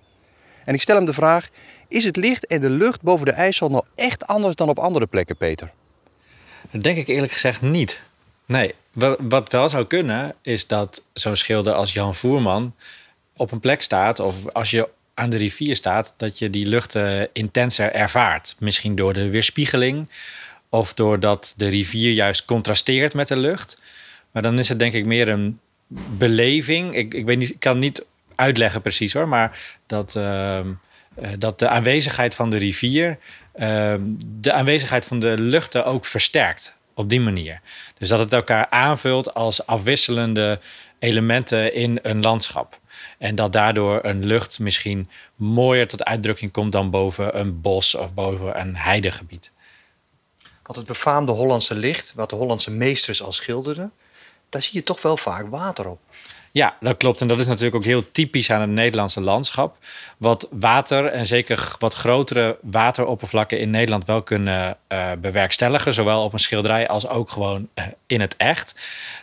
[0.65, 1.49] En ik stel hem de vraag,
[1.89, 5.07] is het licht en de lucht boven de IJssel nou echt anders dan op andere
[5.07, 5.71] plekken, Peter?
[6.71, 8.03] Dat denk ik eerlijk gezegd niet.
[8.47, 12.75] Nee, wa- wat wel zou kunnen, is dat zo'n schilder als Jan Voerman
[13.37, 17.29] op een plek staat, of als je aan de rivier staat, dat je die luchten
[17.33, 18.57] intenser ervaart.
[18.59, 20.09] Misschien door de weerspiegeling,
[20.69, 23.83] of doordat de rivier juist contrasteert met de lucht.
[24.31, 25.59] Maar dan is het denk ik meer een
[26.17, 26.95] beleving.
[26.95, 30.73] Ik, ik, weet niet, ik kan niet uitleggen precies hoor, maar dat, ehm,
[31.15, 33.19] eh, dat de aanwezigheid van de rivier
[33.53, 37.61] ehm, de aanwezigheid van de luchten ook versterkt op die manier.
[37.99, 40.61] Dus dat het elkaar aanvult als afwisselende
[40.99, 42.79] elementen in een landschap.
[43.19, 48.15] En dat daardoor een lucht misschien mooier tot uitdrukking komt dan boven een bos of
[48.15, 49.51] boven een heidegebied.
[50.63, 53.93] Want het befaamde Hollandse licht, wat de Hollandse meesters al schilderden,
[54.55, 56.01] daar zie je toch wel vaak water op.
[56.55, 57.21] Ja, dat klopt.
[57.21, 59.77] En dat is natuurlijk ook heel typisch aan het Nederlandse landschap.
[60.19, 65.95] Wat water en zeker wat grotere wateroppervlakken in Nederland wel kunnen eh, bewerkstelligen.
[65.95, 68.75] Zowel op een schilderij als ook gewoon eh, in het echt.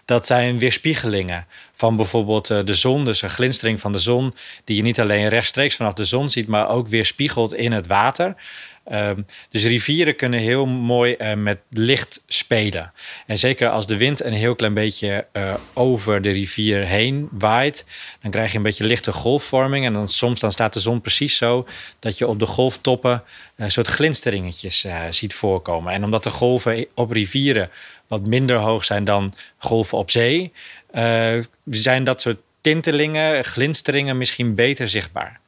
[0.05, 3.05] Dat zijn weerspiegelingen van bijvoorbeeld eh, de zon.
[3.05, 4.35] Dus een glinstering van de zon.
[4.63, 8.35] Die je niet alleen rechtstreeks vanaf de zon ziet, maar ook weerspiegelt in het water.
[8.83, 12.93] Ehm, dus rivieren kunnen heel mooi eh, met licht spelen.
[13.27, 17.85] En zeker als de wind een heel klein beetje eh, over de rivier heen waait,
[18.21, 19.85] dan krijg je een beetje lichte golfvorming.
[19.85, 21.67] En dan soms dan staat de zon precies zo
[21.99, 23.23] dat je op de golftoppen
[23.55, 25.93] een soort glinsteringetjes eh, ziet voorkomen.
[25.93, 27.69] En omdat de golven op rivieren
[28.07, 30.51] wat minder hoog zijn dan golven op zee,
[30.91, 35.40] eh, zijn dat soort tintelingen, glinsteringen misschien beter zichtbaar.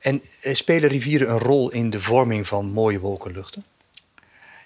[0.00, 3.64] En eh, spelen rivieren een rol in de vorming van mooie wolkenluchten?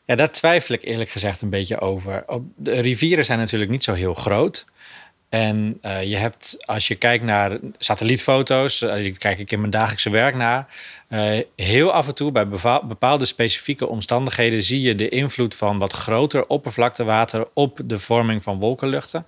[0.05, 2.25] Ja, daar twijfel ik eerlijk gezegd een beetje over.
[2.57, 4.65] De rivieren zijn natuurlijk niet zo heel groot.
[5.29, 10.11] En eh, je hebt, als je kijkt naar satellietfoto's, uh, kijk ik in mijn dagelijkse
[10.11, 10.67] werk naar.
[11.57, 12.49] heel af en toe bij
[12.83, 18.59] bepaalde specifieke omstandigheden zie je de invloed van wat groter oppervlaktewater op de vorming van
[18.59, 19.27] wolkenluchten.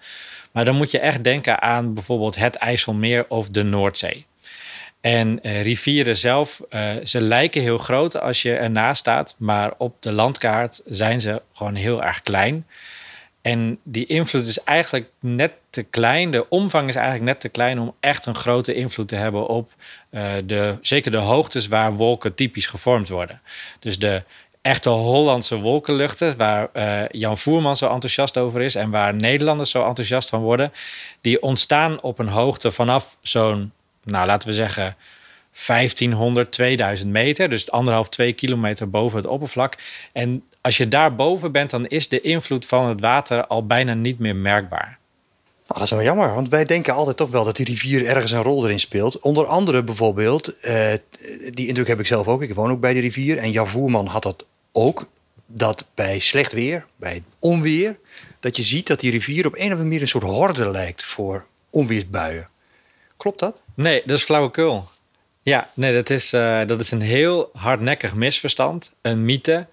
[0.53, 4.27] Maar dan moet je echt denken aan bijvoorbeeld het IJsselmeer of de Noordzee.
[5.01, 10.03] En eh, rivieren zelf, eh, ze lijken heel groot als je ernaast staat, maar op
[10.03, 12.67] de landkaart zijn ze gewoon heel erg klein.
[13.43, 16.31] En die invloed is eigenlijk net te klein.
[16.31, 19.73] De omvang is eigenlijk net te klein om echt een grote invloed te hebben op
[20.11, 23.41] eh, de, zeker de hoogtes waar wolken typisch gevormd worden.
[23.81, 24.23] Dus de
[24.63, 26.69] echte Hollandse wolkenluchten, waar
[27.11, 30.73] Jan Voerman zo enthousiast over is en waar Nederlanders zo enthousiast van worden,
[31.21, 33.73] die ontstaan op een hoogte vanaf zo'n,
[34.07, 34.97] nou laten we zeggen,
[35.67, 37.49] 1500, 2000 meter.
[37.49, 39.75] Dus anderhalf, twee kilometer boven het oppervlak.
[40.13, 43.95] En als je daar boven bent, dan is de invloed van het water al bijna
[43.95, 44.99] niet meer merkbaar.
[45.67, 48.33] Nou, dat is wel jammer, want wij denken altijd toch wel dat die rivier ergens
[48.33, 49.21] een rol erin speelt.
[49.21, 50.93] Onder andere bijvoorbeeld, eh,
[51.51, 53.39] die indruk heb ik zelf ook, ik woon ook bij de rivier.
[53.39, 55.09] En Jan Voerman had dat ook,
[55.47, 57.99] dat bij slecht weer, bij onweer...
[58.41, 61.05] dat je ziet dat die rivier op een of andere manier een soort horde lijkt
[61.05, 62.49] voor onweersbuien.
[63.17, 63.63] Klopt dat?
[63.75, 64.85] Nee, dat is flauwekul.
[65.43, 69.67] Ja, nee, dat is, eh, dat is een heel hardnekkig misverstand, een mythe.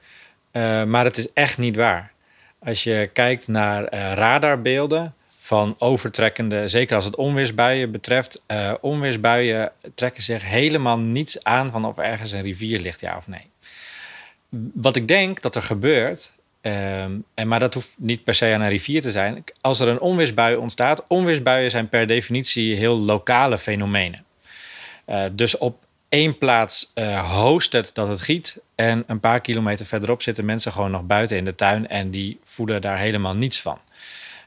[0.51, 2.12] Eh, maar het is echt niet waar.
[2.60, 8.41] Als je kijkt naar eh, radarbeelden van overtrekkende, zeker als het onweersbuien betreft,
[8.82, 13.49] onweersbuien trekken zich helemaal niets aan van of ergens een rivier ligt, ja of nee.
[14.73, 18.62] Wat ik denk dat er gebeurt, ehm, en maar dat hoeft niet per se aan
[18.62, 19.43] een rivier te zijn.
[19.62, 24.26] Als er een onweersbui ontstaat, onweersbuien zijn per definitie heel lokale fenomenen.
[25.08, 28.60] Uh, dus op één plaats uh, host het dat het giet.
[28.76, 32.39] En een paar kilometer verderop zitten mensen gewoon nog buiten in de tuin en die
[32.43, 33.78] voelen daar helemaal niets van.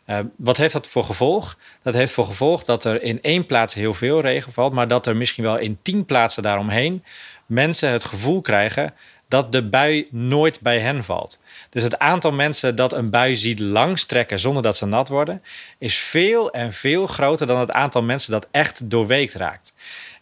[0.06, 1.58] Uh, wat heeft dat voor gevolg?
[1.82, 5.06] Dat heeft voor gevolg dat er in één plaats heel veel regen valt, maar dat
[5.06, 7.02] er misschien wel in tien plaatsen daaromheen
[7.46, 8.94] mensen het gevoel krijgen
[9.28, 11.38] dat de bui nooit bij hen valt.
[11.70, 15.42] Dus het aantal mensen dat een bui ziet langstrekken zonder dat ze nat worden,
[15.78, 19.72] is veel en veel groter dan het aantal mensen dat echt doorweekt raakt.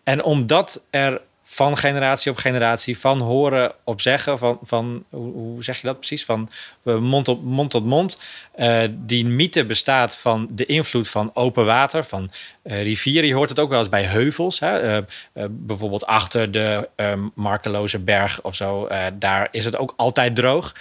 [0.04, 1.20] En omdat er
[1.54, 6.24] van generatie op generatie, van horen op zeggen, van, van hoe, zeg je dat precies?
[6.24, 6.50] Van
[6.84, 8.20] eh, mond, op, mond tot mond.
[8.56, 12.30] Uh, die mythe bestaat van de invloed van open water, van
[12.64, 13.28] uh, rivieren.
[13.28, 14.60] Je hoort het ook wel eens bij heuvels.
[14.60, 15.02] Hè?
[15.48, 16.88] bijvoorbeeld achter de
[17.34, 18.88] Markeloze berg of zo.
[19.18, 20.72] daar is het ook altijd droog.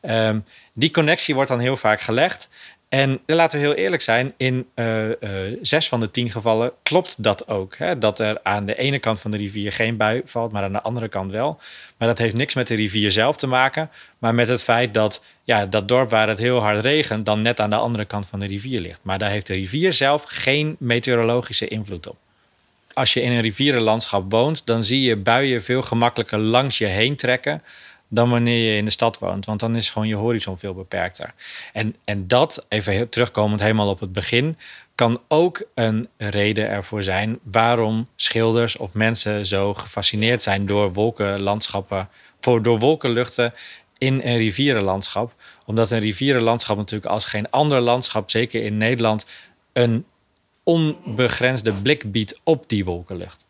[0.00, 0.38] Ehm,
[0.72, 2.48] die connectie wordt dan heel vaak gelegd.
[2.90, 5.14] En laten we heel eerlijk zijn, in uh, uh,
[5.62, 7.76] zes van de tien gevallen klopt dat ook.
[7.76, 7.98] Hè?
[7.98, 10.82] Dat er aan de ene kant van de rivier geen bui valt, maar aan de
[10.82, 11.60] andere kant wel.
[11.96, 15.24] Maar dat heeft niks met de rivier zelf te maken, maar met het feit dat
[15.44, 18.40] ja, dat dorp waar het heel hard regent, dan net aan de andere kant van
[18.40, 19.00] de rivier ligt.
[19.02, 22.16] Maar daar heeft de rivier zelf geen meteorologische invloed op.
[22.92, 27.16] Als je in een rivierenlandschap woont, dan zie je buien veel gemakkelijker langs je heen
[27.16, 27.62] trekken
[28.12, 29.46] dan wanneer je in de stad woont.
[29.46, 31.34] Want dan is gewoon je horizon veel beperkter.
[31.72, 34.56] En, en dat, even terugkomend helemaal op het begin,
[34.94, 42.08] kan ook een reden ervoor zijn waarom schilders of mensen zo gefascineerd zijn door wolkenlandschappen,
[42.40, 43.54] voor, door wolkenluchten
[43.98, 45.34] in een rivierenlandschap.
[45.66, 49.26] Omdat een rivierenlandschap natuurlijk als geen ander landschap, zeker in Nederland,
[49.72, 50.04] een
[50.62, 53.44] onbegrensde blik biedt op die wolkenlucht.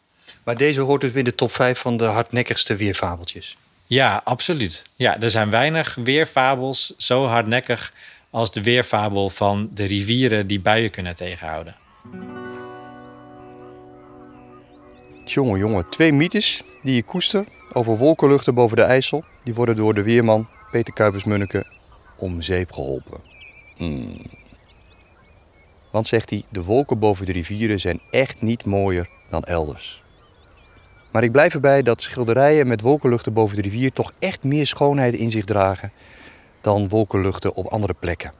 [0.45, 3.57] Maar deze hoort dus in de top 5 van de hardnekkigste weerfabeltjes.
[3.91, 4.83] Ja, absoluut.
[4.97, 7.93] Ja, er zijn weinig weerfabels zo hardnekkig
[8.31, 11.77] als de weerfabel van de rivieren die buien kunnen tegenhouden.
[15.25, 19.95] Jongen, jongen, twee mythes die je koester over wolkenluchten boven de IJssel, die worden door
[19.95, 21.67] de weerman Peter Kuipers-Munneke
[22.17, 23.21] om zeep geholpen.
[23.77, 24.23] Hmm.
[25.91, 30.03] Want zegt hij, de wolken boven de rivieren zijn echt niet mooier dan elders.
[31.11, 35.15] Maar ik blijf erbij dat schilderijen met wolkenluchten boven de rivier toch echt meer schoonheid
[35.15, 35.93] in zich dragen
[36.61, 38.33] dan wolkenluchten op andere plekken.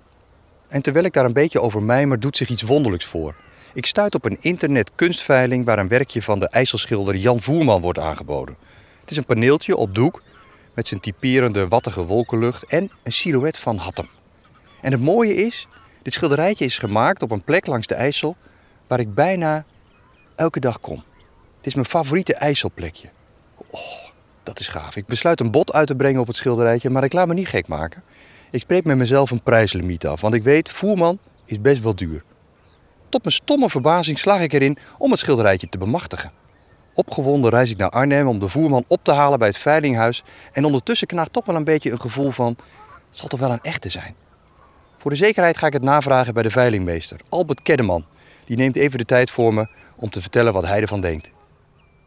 [0.69, 3.35] En terwijl ik daar een beetje over mijmer, doet zich iets wonderlijks voor.
[3.75, 7.99] Ik stuit op een internet kunstveiling waar een werkje van de IJsselschilder Jan Voerman wordt
[7.99, 8.57] aangeboden.
[9.01, 10.23] Het is een paneeltje op doek
[10.75, 14.09] met zijn typerende wattige wolkenlucht en een silhouet van Hattem.
[14.81, 15.67] En het mooie is,
[16.03, 18.37] dit schilderijtje is gemaakt op een plek langs de IJssel
[18.87, 19.65] waar ik bijna
[20.37, 21.03] elke dag kom.
[21.61, 23.09] Het is mijn favoriete IJsselplekje.
[23.71, 23.81] Oh,
[24.43, 24.97] dat is gaaf.
[24.97, 27.49] Ik besluit een bod uit te brengen op het schilderijtje, maar ik laat me niet
[27.49, 28.03] gek maken.
[28.51, 32.23] Ik spreek met mezelf een prijslimiet af, want ik weet, voerman is best wel duur.
[33.09, 36.31] Tot mijn stomme verbazing slag ik erin om het schilderijtje te bemachtigen.
[36.95, 40.65] Opgewonden reis ik naar Arnhem om de voerman op te halen bij het veilinghuis en
[40.65, 42.57] ondertussen knaagt toch wel een beetje een gevoel van,
[43.09, 44.15] het zal toch wel een echte zijn.
[44.99, 48.05] Voor de zekerheid ga ik het navragen bij de veilingmeester, Albert Keddeman.
[48.45, 51.31] Die neemt even de tijd voor me om te vertellen wat hij ervan denkt.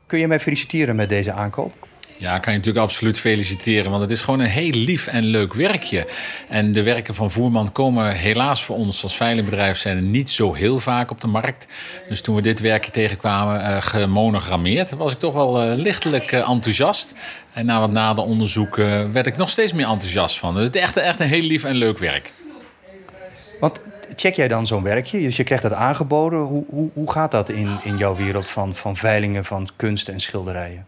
[0.05, 1.73] Kun je mij feliciteren met deze aankoop?
[2.17, 3.89] Ja, kan je natuurlijk absoluut feliciteren.
[3.91, 6.07] Want het is gewoon een heel lief en leuk werkje.
[6.49, 10.79] En de werken van Voerman komen helaas voor ons als veilingbedrijf zijn niet zo heel
[10.79, 11.67] vaak op de markt.
[12.07, 16.49] Dus toen we dit werkje tegenkwamen, uh, gemonogrammeerd, was ik toch wel uh, lichtelijk uh,
[16.49, 17.13] enthousiast.
[17.53, 18.75] En na wat nader onderzoek
[19.11, 20.55] werd ik nog steeds meer enthousiast van.
[20.55, 22.31] Dus het is echt, echt een heel lief en leuk werk.
[23.59, 23.79] Want
[24.15, 25.19] check jij dan zo'n werkje?
[25.19, 26.39] Dus je krijgt dat aangeboden.
[26.39, 30.19] Hoe, hoe, hoe gaat dat in, in jouw wereld van, van veilingen van kunst en
[30.19, 30.85] schilderijen?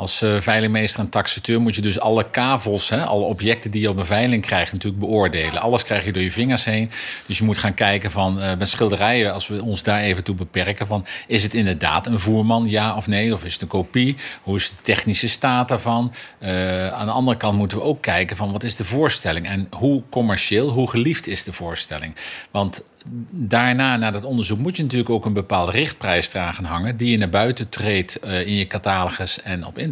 [0.00, 3.88] Als uh, veilingmeester en taxateur moet je dus alle kavels, hè, alle objecten die je
[3.88, 5.60] op een veiling krijgt, natuurlijk beoordelen.
[5.60, 6.90] Alles krijg je door je vingers heen.
[7.26, 10.34] Dus je moet gaan kijken van uh, met schilderijen, als we ons daar even toe
[10.34, 13.32] beperken, van is het inderdaad een voerman, ja of nee?
[13.32, 14.16] Of is het een kopie?
[14.42, 16.12] Hoe is de technische staat daarvan?
[16.42, 19.66] Uh, aan de andere kant moeten we ook kijken van wat is de voorstelling en
[19.70, 22.14] hoe commercieel, hoe geliefd is de voorstelling?
[22.50, 22.84] Want
[23.30, 26.96] daarna, na dat onderzoek, moet je natuurlijk ook een bepaalde richtprijs dragen hangen.
[26.96, 29.89] Die je naar buiten treedt in je catalogus en op internet.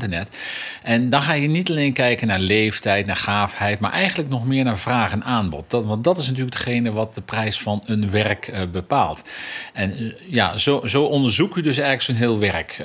[0.82, 4.64] En dan ga je niet alleen kijken naar leeftijd, naar gaafheid, maar eigenlijk nog meer
[4.64, 5.70] naar vraag en aanbod.
[5.70, 9.22] Dat, want dat is natuurlijk hetgene wat de prijs van een werk uh, bepaalt.
[9.72, 12.82] En uh, ja, zo, zo onderzoek je dus eigenlijk zo'n heel werk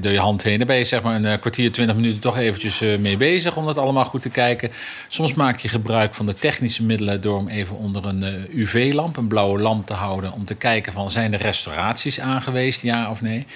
[0.00, 0.66] door je hand heen.
[0.66, 4.04] Ben je zeg maar een kwartier, twintig minuten toch eventjes mee bezig om dat allemaal
[4.04, 4.70] goed te kijken.
[5.08, 9.28] Soms maak je gebruik van de technische middelen door hem even onder een UV-lamp, een
[9.28, 13.46] blauwe lamp te houden om te kijken van zijn er restauraties aangeweest, ja of nee.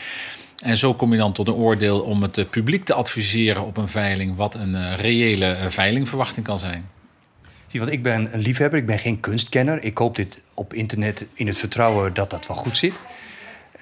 [0.63, 3.89] En zo kom je dan tot een oordeel om het publiek te adviseren op een
[3.89, 6.89] veiling wat een uh, reële uh, veilingverwachting kan zijn.
[7.67, 9.83] Zie, want ik ben een liefhebber, ik ben geen kunstkenner.
[9.83, 12.93] Ik koop dit op internet in het vertrouwen dat dat wel goed zit.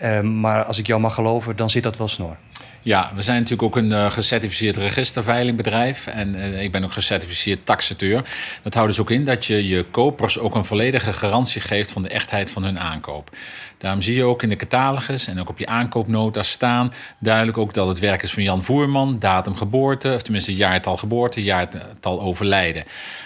[0.02, 2.36] Uh, maar als ik jou mag geloven, dan zit dat wel snor.
[2.82, 6.06] Ja, we zijn natuurlijk ook een uh, gecertificeerd registerveilingbedrijf.
[6.06, 8.24] En uh, ik ben ook gecertificeerd taxateur.
[8.62, 12.02] Dat houdt dus ook in dat je je kopers ook een volledige garantie geeft van
[12.02, 13.30] de echtheid van hun aankoop.
[13.78, 17.74] Daarom zie je ook in de catalogus en ook op je aankoopnota staan duidelijk ook
[17.74, 22.84] dat het werk is van Jan Voerman, datum geboorte, of tenminste jaartal geboorte, jaartal overlijden.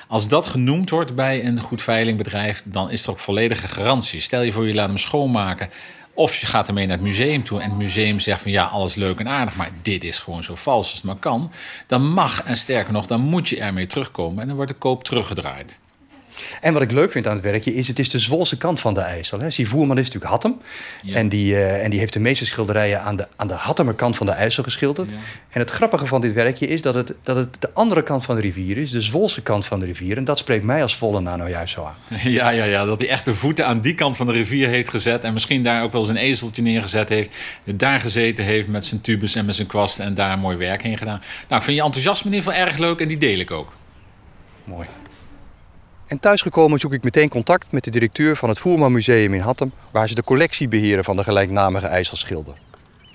[0.09, 4.21] Als dat genoemd wordt bij een goed veilingbedrijf, dan is er ook volledige garantie.
[4.21, 5.71] Stel je voor je laat hem schoonmaken
[6.15, 8.95] Of je gaat ermee naar het museum toe en het museum zegt van ja, alles
[8.95, 11.53] leuk en aardig, maar dit is gewoon zo vals als het maar kan.
[11.87, 15.05] Dan mag en sterker nog, dan moet je ermee terugkomen en dan wordt de koop
[15.05, 15.79] teruggedraaid.
[16.61, 18.95] En wat ik leuk vind aan het werkje is, het is de Zwolse kant van
[18.95, 19.41] de IJssel.
[19.41, 19.51] Hè.
[19.51, 20.61] Voerman is natuurlijk Hattem.
[21.13, 24.17] En, die, eh, en die heeft de meeste schilderijen aan de, aan de Hattemer kant
[24.17, 25.11] van de IJssel geschilderd.
[25.51, 28.35] En het grappige van dit werkje is dat het, dat het de andere kant van
[28.35, 28.91] de rivier is.
[28.91, 30.17] De Zwolse kant van de rivier.
[30.17, 32.19] En dat spreekt mij als Vollenaar nou juist zo aan.
[32.35, 34.91] Ja, ja, ja, dat hij echt de voeten aan die kant van de rivier heeft
[34.91, 35.25] gezet.
[35.25, 37.37] En misschien daar ook wel zijn ezeltje neergezet heeft.
[37.65, 39.99] Daar gezeten heeft met zijn tubus en met zijn kwast.
[39.99, 41.23] En daar mooi werk heen gedaan.
[41.49, 43.73] Nou, ik vind je enthousiasme in ieder geval erg leuk en die deel ik ook.
[44.65, 44.87] Mooi.
[46.15, 49.73] En thuisgekomen zoek ik meteen contact met de directeur van het Voerman Museum in Hattem,
[49.93, 52.55] waar ze de collectie beheren van de gelijknamige IJsselschilder.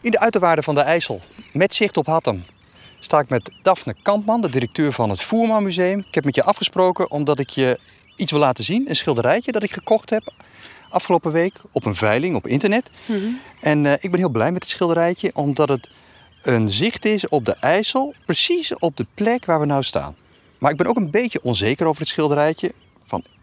[0.02, 1.20] In de uiterwaarden van de IJssel,
[1.54, 2.44] met zicht op Hattem,
[3.00, 6.00] sta ik met Daphne Kampman, de directeur van het Voerman Museum.
[6.00, 7.80] Ik heb met je afgesproken omdat ik je
[8.16, 10.34] iets wil laten zien, een schilderijtje dat ik gekocht heb
[10.90, 12.90] afgelopen week op een veiling op internet.
[13.62, 15.92] En eh, ik ben heel blij met het schilderijtje, omdat het
[16.44, 20.16] een zicht is op de IJssel, precies op de plek waar we nou staan.
[20.58, 22.74] Maar ik ben ook een beetje onzeker over het schilderijtje.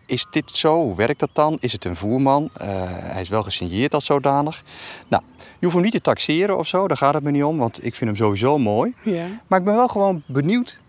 [0.07, 0.83] Is dit zo?
[0.83, 1.57] Hoe werkt dat dan?
[1.61, 2.51] Is het een voerman?
[2.55, 4.63] Eh, hij is wel gesigneerd als zodanig.
[5.09, 7.59] Nou, je hoeft hem niet te taxeren of zo, daar gaat het me niet om,
[7.59, 8.95] want ik vind hem sowieso mooi.
[9.03, 9.27] Ja.
[9.47, 10.81] Maar ik ben wel gewoon benieuwd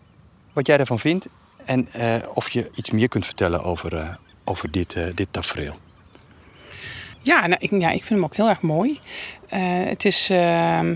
[0.54, 1.28] wat jij ervan vindt
[1.66, 4.10] en eh, of je iets meer kunt vertellen over, eh,
[4.44, 5.76] over dit, dit tafereel.
[7.22, 9.00] Ja, nou, ik, ja, ik vind hem ook heel erg mooi.
[9.48, 10.96] Het is, ehm,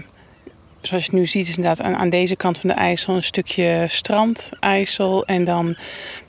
[0.82, 4.52] zoals je nu ziet, is inderdaad aan, deze kant van de IJssel een stukje strand,
[4.60, 5.26] IJssel.
[5.26, 5.76] En dan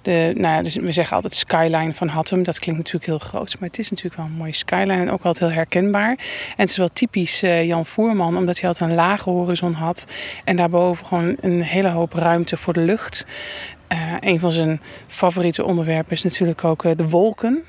[0.03, 2.43] de, nou ja, dus we zeggen altijd skyline van Hattem.
[2.43, 5.23] Dat klinkt natuurlijk heel groot, maar het is natuurlijk wel een mooie skyline en ook
[5.23, 6.11] altijd heel herkenbaar.
[6.11, 10.07] En het is wel typisch eh, Jan Voerman, omdat hij altijd een lage horizon had.
[10.45, 13.27] En daarboven gewoon een hele hoop ruimte voor de lucht.
[13.87, 17.62] Eh, een van zijn favoriete onderwerpen is natuurlijk ook eh, de wolken.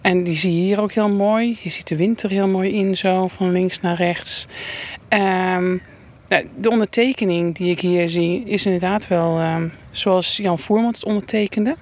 [0.00, 1.58] En die zie je hier ook heel mooi.
[1.62, 4.46] Je ziet de wind er heel mooi in, zo van links naar rechts.
[5.08, 5.76] Ehm,
[6.56, 11.76] de ondertekening die ik hier zie is inderdaad wel ehm, zoals Jan Voerman het ondertekende.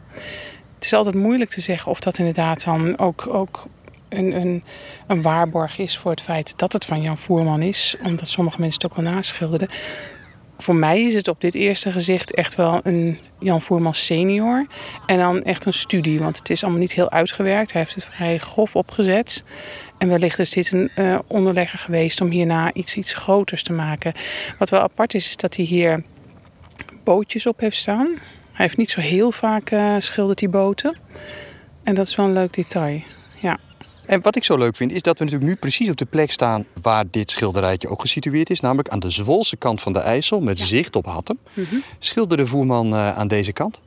[0.74, 3.66] Het is altijd moeilijk te zeggen of dat inderdaad dan ook, ook
[4.08, 4.64] een, een,
[5.06, 7.96] een waarborg is voor het feit dat het van Jan Voerman is.
[8.04, 9.68] Omdat sommige mensen het ook wel naschilderden.
[10.58, 14.66] Voor mij is het op dit eerste gezicht echt wel een Jan Voerman senior.
[15.06, 17.72] En dan echt een studie, want het is allemaal niet heel uitgewerkt.
[17.72, 19.44] Hij heeft het vrij grof opgezet.
[19.98, 24.12] En wellicht is dit een eh, onderlegger geweest om hierna iets, iets groters te maken.
[24.58, 26.02] Wat wel apart is, is dat hij hier
[27.04, 28.06] bootjes op heeft staan.
[28.52, 30.96] Hij heeft niet zo heel vaak eh schilderd die boten.
[31.82, 33.02] En dat is wel een leuk detail.
[33.40, 33.58] Ja.
[34.06, 36.30] En wat ik zo leuk vind, is dat we natuurlijk nu precies op de plek
[36.30, 38.60] staan waar dit schilderijtje ook gesitueerd is.
[38.60, 41.38] Namelijk aan de Zwolse kant van de IJssel, met zicht op Hattem.
[41.98, 43.80] Schilderde Voerman eh, aan deze kant?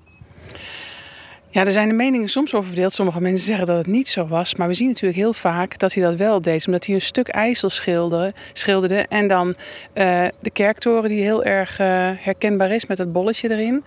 [1.53, 2.93] Ja, er zijn de meningen soms over verdeeld.
[2.93, 4.55] Sommige mensen zeggen dat het niet zo was.
[4.55, 6.65] Maar we zien natuurlijk heel vaak dat hij dat wel deed.
[6.65, 8.33] Omdat hij een stuk IJssel schilderde.
[8.53, 9.55] schilderde en dan
[9.93, 13.83] eh, de kerktoren die heel erg eh, herkenbaar is met dat bolletje erin.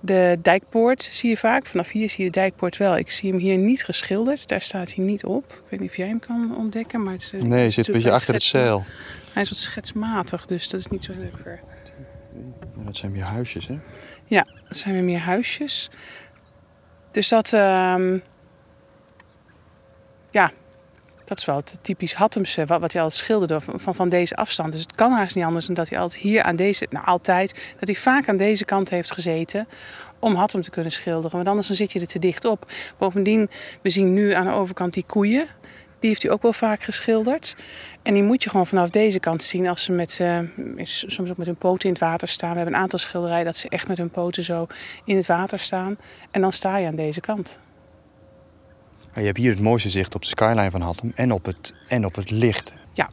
[0.00, 1.66] De dijkpoort zie je vaak.
[1.66, 2.96] Vanaf hier zie je de dijkpoort wel.
[2.96, 4.48] Ik zie hem hier niet geschilderd.
[4.48, 5.44] Daar staat hij niet op.
[5.52, 7.02] Ik weet niet of jij hem kan ontdekken.
[7.02, 8.84] Maar het is, eh, Nee, hij zit een beetje achter het zeil.
[9.32, 11.60] Hij is wat schetsmatig, dus dat is niet zo heel erg ver.
[12.84, 13.78] Dat zijn weer huisjes, hè?
[14.24, 15.90] Ja, dat zijn weer meer huisjes.
[17.10, 18.18] Dus dat, ehm,
[20.30, 20.50] ja,
[21.24, 24.72] dat is wel het typisch Hattemse, wat, wat hij altijd schilderde van, van, deze afstand.
[24.72, 27.74] Dus het kan haast niet anders dan dat hij altijd hier aan deze, nou altijd,
[27.78, 29.68] dat hij vaak aan deze kant heeft gezeten
[30.18, 31.36] om Hattem te kunnen schilderen.
[31.36, 32.72] Want anders dan zit je er te dicht op.
[32.98, 33.50] Bovendien,
[33.82, 35.48] we zien nu aan de overkant die koeien.
[36.00, 37.56] Die heeft hij ook wel vaak geschilderd.
[38.02, 40.38] En die moet je gewoon vanaf deze kant zien als ze met, eh,
[40.84, 42.50] soms ook met hun poten in het water staan.
[42.50, 44.66] We hebben een aantal schilderijen dat ze echt met hun poten zo
[45.04, 45.98] in het water staan.
[46.30, 47.60] En dan sta je aan deze kant.
[49.14, 52.04] Je hebt hier het mooiste zicht op de skyline van Hattem en op het, en
[52.04, 52.72] op het licht.
[52.92, 53.10] Ja.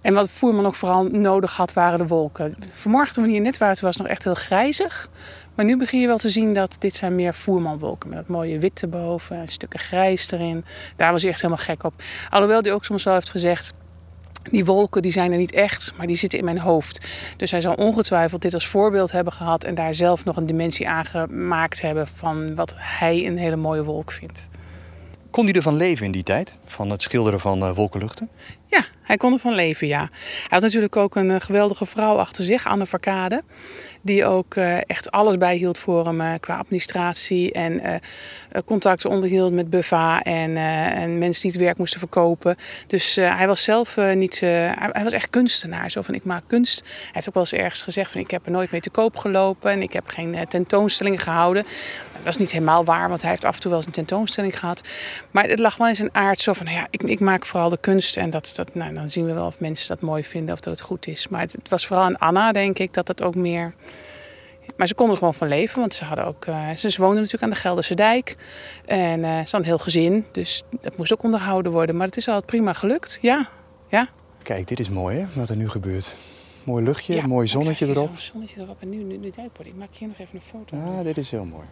[0.00, 2.56] En wat Voerman ook vooral nodig had, waren de wolken.
[2.72, 5.10] Vanmorgen toen we hier net waren, was het nog echt heel grijzig.
[5.58, 8.08] Maar nu begin je wel te zien dat dit zijn meer Voermanwolken.
[8.08, 10.64] Met dat mooie wit erboven, een stukken grijs erin.
[10.96, 11.94] Daar was hij echt helemaal gek op.
[12.30, 13.72] Alhoewel hij ook soms wel heeft gezegd...
[14.50, 17.06] Die wolken die zijn er niet echt, maar die zitten in mijn hoofd.
[17.36, 19.64] Dus hij zal ongetwijfeld dit als voorbeeld hebben gehad...
[19.64, 22.06] en daar zelf nog een dimensie aan gemaakt hebben...
[22.06, 24.48] van wat hij een hele mooie wolk vindt.
[25.30, 26.54] Kon hij ervan leven in die tijd?
[26.66, 28.28] Van het schilderen van eh, wolkenluchten?
[28.66, 30.08] Ja, hij kon ervan leven, ja.
[30.10, 33.42] Hij had natuurlijk ook een eh, geweldige vrouw achter zich, Anne Verkade.
[34.00, 37.52] Die ook eh, echt alles bijhield voor hem eh, qua administratie.
[37.52, 37.94] En eh,
[38.64, 40.22] contacten onderhield met Buffa.
[40.22, 42.56] En, en mensen die het werk moesten verkopen.
[42.86, 44.40] Dus hij was zelf niet...
[44.40, 45.90] hij, was echt kunstenaar.
[45.90, 46.80] Zo van, ik maak kunst.
[46.80, 49.16] Hij heeft ook wel eens ergens gezegd van, ik heb er nooit mee te koop
[49.16, 49.70] gelopen.
[49.70, 51.62] En ik heb geen tentoonstellingen gehouden.
[51.62, 53.92] Nou, dat is niet helemaal waar, want hij heeft af en toe wel eens een
[53.92, 54.80] tentoonstelling gehad.
[55.30, 57.78] Maar het lag wel in zijn aard zo van, ja, ik, ik maak vooral de
[57.80, 58.16] kunst.
[58.16, 60.72] En dat, dat, nou, dan zien we wel of mensen dat mooi vinden of dat
[60.72, 61.28] het goed is.
[61.28, 63.74] Maar het, het was vooral aan Anna, denk ik, dat het ook meer...
[64.76, 66.44] Maar ze konden er gewoon van leven, want ze hadden ook.
[66.44, 68.36] eh, ze woonden natuurlijk aan de Gelderse Dijk.
[68.84, 71.96] En eh ze hadden een heel gezin, dus dat moest ook onderhouden worden.
[71.96, 73.48] Maar het is al prima gelukt, ja.
[73.88, 74.08] ja.
[74.42, 76.14] Kijk, dit is mooi hè, wat er nu gebeurt.
[76.64, 78.06] Mooi luchtje, Ja, mooi zonnetje erop.
[78.08, 79.26] zo'n zonnetje erop en nu, nu, nu.
[79.26, 80.76] Ik maak hier nog even een foto.
[80.76, 81.64] Ja, dit is heel mooi.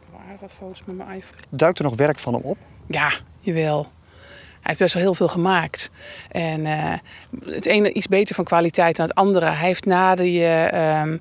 [0.00, 1.40] Ik heb aardig wat foto's met mijn iPhone.
[1.50, 2.58] Duikt er nog werk van hem op?
[2.86, 3.86] Ja, jawel.
[4.60, 5.90] Hij heeft best wel heel veel gemaakt.
[6.28, 6.92] En eh,
[7.44, 9.46] het ene iets beter van kwaliteit dan het andere.
[9.46, 11.16] Hij heeft na die, eh, ehm,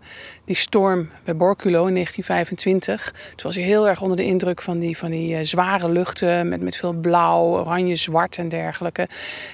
[0.45, 3.11] die storm bij Borculo in 1925...
[3.11, 6.47] toen was hij heel erg onder de indruk van die, van die eh, zware luchten...
[6.47, 9.07] Met, met veel blauw, oranje, zwart en dergelijke.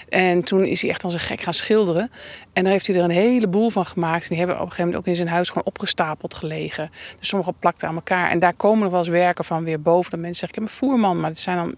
[0.10, 2.12] En toen is hij echt als een gek gaan schilderen.
[2.54, 4.24] En daar heeft hij er een heleboel van gemaakt.
[4.24, 6.92] En die hebben op een gegeven moment ook in zijn huis gewoon opgestapeld gelegen.
[7.20, 8.30] Dus sommige plakten aan elkaar.
[8.30, 10.12] En daar komen nog wel eens werken van weer boven.
[10.12, 11.20] Dat mensen zeggen, ik heb een voerman.
[11.20, 11.76] Maar het zijn dan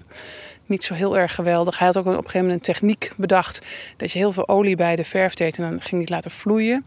[0.68, 1.78] niet zo heel erg geweldig.
[1.78, 3.66] Hij had ook op een gegeven moment een techniek bedacht
[3.98, 6.86] dat je heel veel olie bij de verf deed en dan ging die laten vloeien.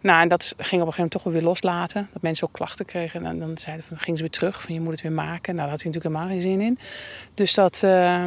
[0.00, 2.08] Nou, en dat ging op een gegeven moment toch weer loslaten.
[2.12, 3.24] Dat mensen ook klachten kregen.
[3.24, 5.54] En dan zeiden van, gingen ze weer terug, van je moet het weer maken.
[5.54, 6.78] Nou, daar had hij natuurlijk helemaal geen zin in.
[7.34, 8.24] Dus dat, eh,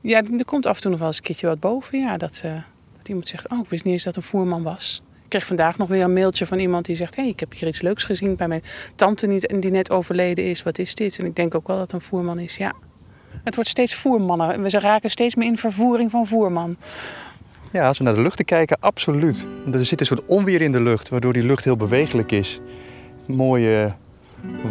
[0.00, 1.98] ja, er komt af en toe nog wel eens een keertje wat boven.
[1.98, 2.52] Ja, dat, eh,
[2.96, 5.02] dat iemand zegt, oh, ik wist niet eens dat een voerman was.
[5.22, 7.16] Ik kreeg vandaag nog weer een mailtje van iemand die zegt...
[7.16, 8.62] hé, hey, ik heb hier iets leuks gezien bij mijn
[8.94, 9.26] tante
[9.60, 10.62] die net overleden is.
[10.62, 11.18] Wat is dit?
[11.18, 12.74] En ik denk ook wel dat het een voerman is, ja.
[13.44, 14.62] Het wordt steeds voermannen.
[14.62, 16.76] We raken steeds meer in vervoering van voerman.
[17.72, 19.46] Ja, als we naar de luchten kijken, absoluut.
[19.72, 22.60] Er zit een soort onweer in de lucht, waardoor die lucht heel bewegelijk is.
[23.26, 23.92] Mooie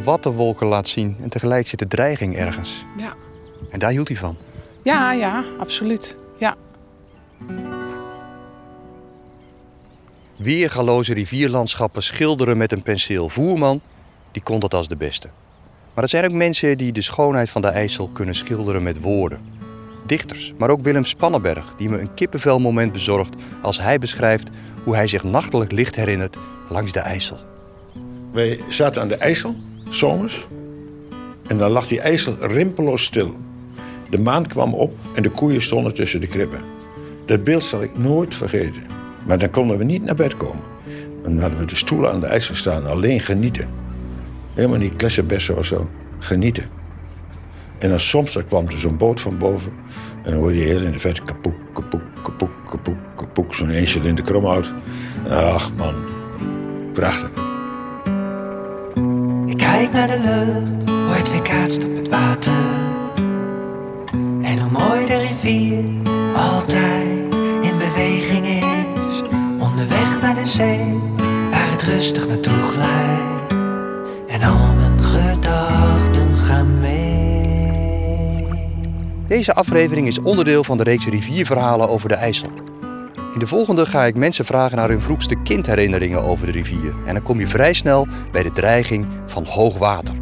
[0.04, 2.86] wattenwolken laat zien en tegelijk zit de dreiging ergens.
[2.98, 3.14] Ja.
[3.70, 4.38] En daar hield hij van.
[4.84, 6.18] Ja, ja, absoluut.
[6.38, 6.56] Ja.
[10.36, 13.30] Weergaloze rivierlandschappen schilderen met een penseel.
[13.30, 13.82] Voerman,
[14.32, 15.30] die kon dat als de beste.
[15.96, 19.40] Maar er zijn ook mensen die de schoonheid van de IJssel kunnen schilderen met woorden.
[20.06, 24.50] Dichters, maar ook Willem Spannenberg, die me een kippenvelmoment bezorgt als hij beschrijft
[24.84, 26.38] hoe hij zich nachtelijk licht herinnert
[26.70, 27.38] langs de IJssel.
[28.32, 29.56] Wij zaten aan de IJssel,
[29.90, 30.48] zomers.
[31.48, 33.36] En dan lag die IJssel rimpeloos stil.
[34.10, 36.60] De maan kwam op en de koeien stonden tussen de krippen.
[37.26, 38.84] Dat beeld zal ik nooit vergeten.
[39.28, 40.64] Maar dan konden we niet naar bed komen.
[41.24, 43.85] Dan hadden we de stoelen aan de IJssel staan, alleen genieten.
[44.56, 45.90] Helemaal niet klessenbessen of zo.
[46.20, 46.70] Genieten.
[47.78, 49.72] En dan soms dan kwam er zo'n boot van boven.
[50.24, 53.54] En dan hoorde je heel in de verte kapoek, kapoek, kapoek, kapoek, kapoek.
[53.54, 54.74] Zo'n de kromhout.
[55.30, 55.94] Ach man,
[56.94, 57.30] prachtig.
[59.46, 62.52] Ik kijk naar de lucht, hoe het weerkaatst op het water.
[64.42, 65.84] En hoe mooi de rivier
[66.36, 69.22] altijd in beweging is.
[69.60, 71.00] Onderweg naar de zee,
[71.52, 73.35] waar het rustig naartoe glijdt.
[79.36, 82.50] Deze aflevering is onderdeel van de reeks rivierverhalen over de IJssel.
[83.34, 86.94] In de volgende ga ik mensen vragen naar hun vroegste kindherinneringen over de rivier.
[87.06, 90.16] En dan kom je vrij snel bij de dreiging van hoog water.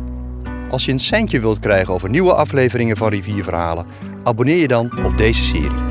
[0.69, 3.85] Als je een centje wilt krijgen over nieuwe afleveringen van Rivierverhalen,
[4.23, 5.83] abonneer je dan op deze serie.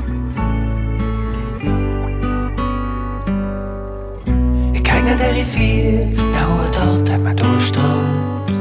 [4.71, 8.51] Ik kijk naar de rivier, naar hoe het altijd maar doorstroomt.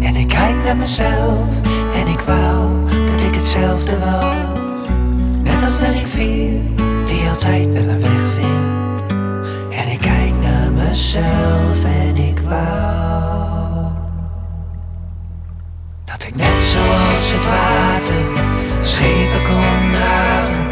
[0.00, 1.48] En ik kijk naar mezelf
[1.94, 2.81] en ik wou
[3.52, 4.58] hetzelfde was.
[5.42, 6.60] Net als de rivier
[7.06, 9.12] die altijd wel een weg vindt.
[9.70, 13.90] En ik kijk naar mezelf en ik wou
[16.04, 18.24] dat ik net zoals het water
[18.82, 20.64] schepen kon dragen.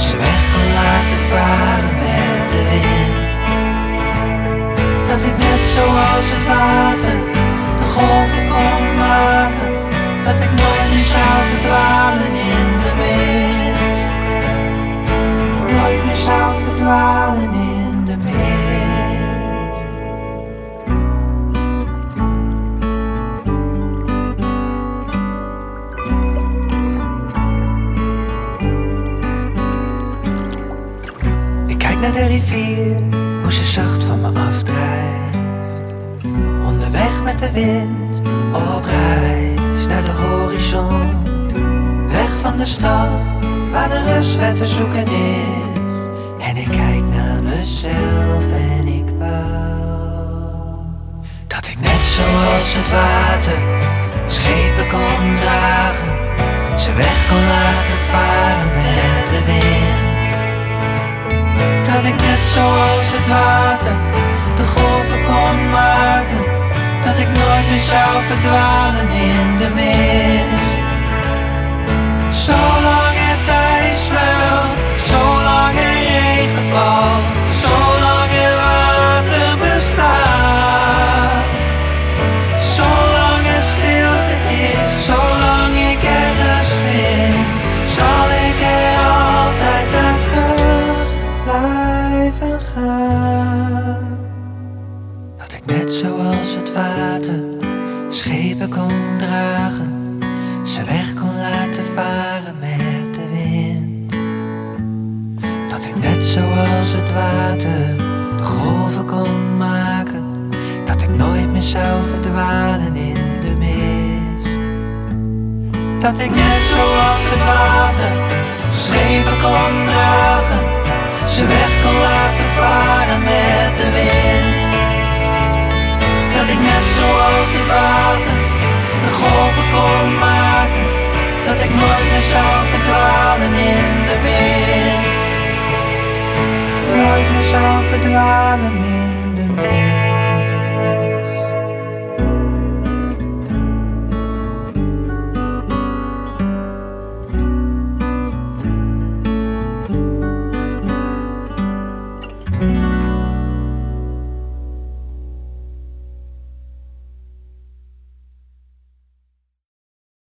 [0.00, 3.16] Ze weg kon laten varen met de wind.
[5.08, 6.95] Dat ik net zoals het water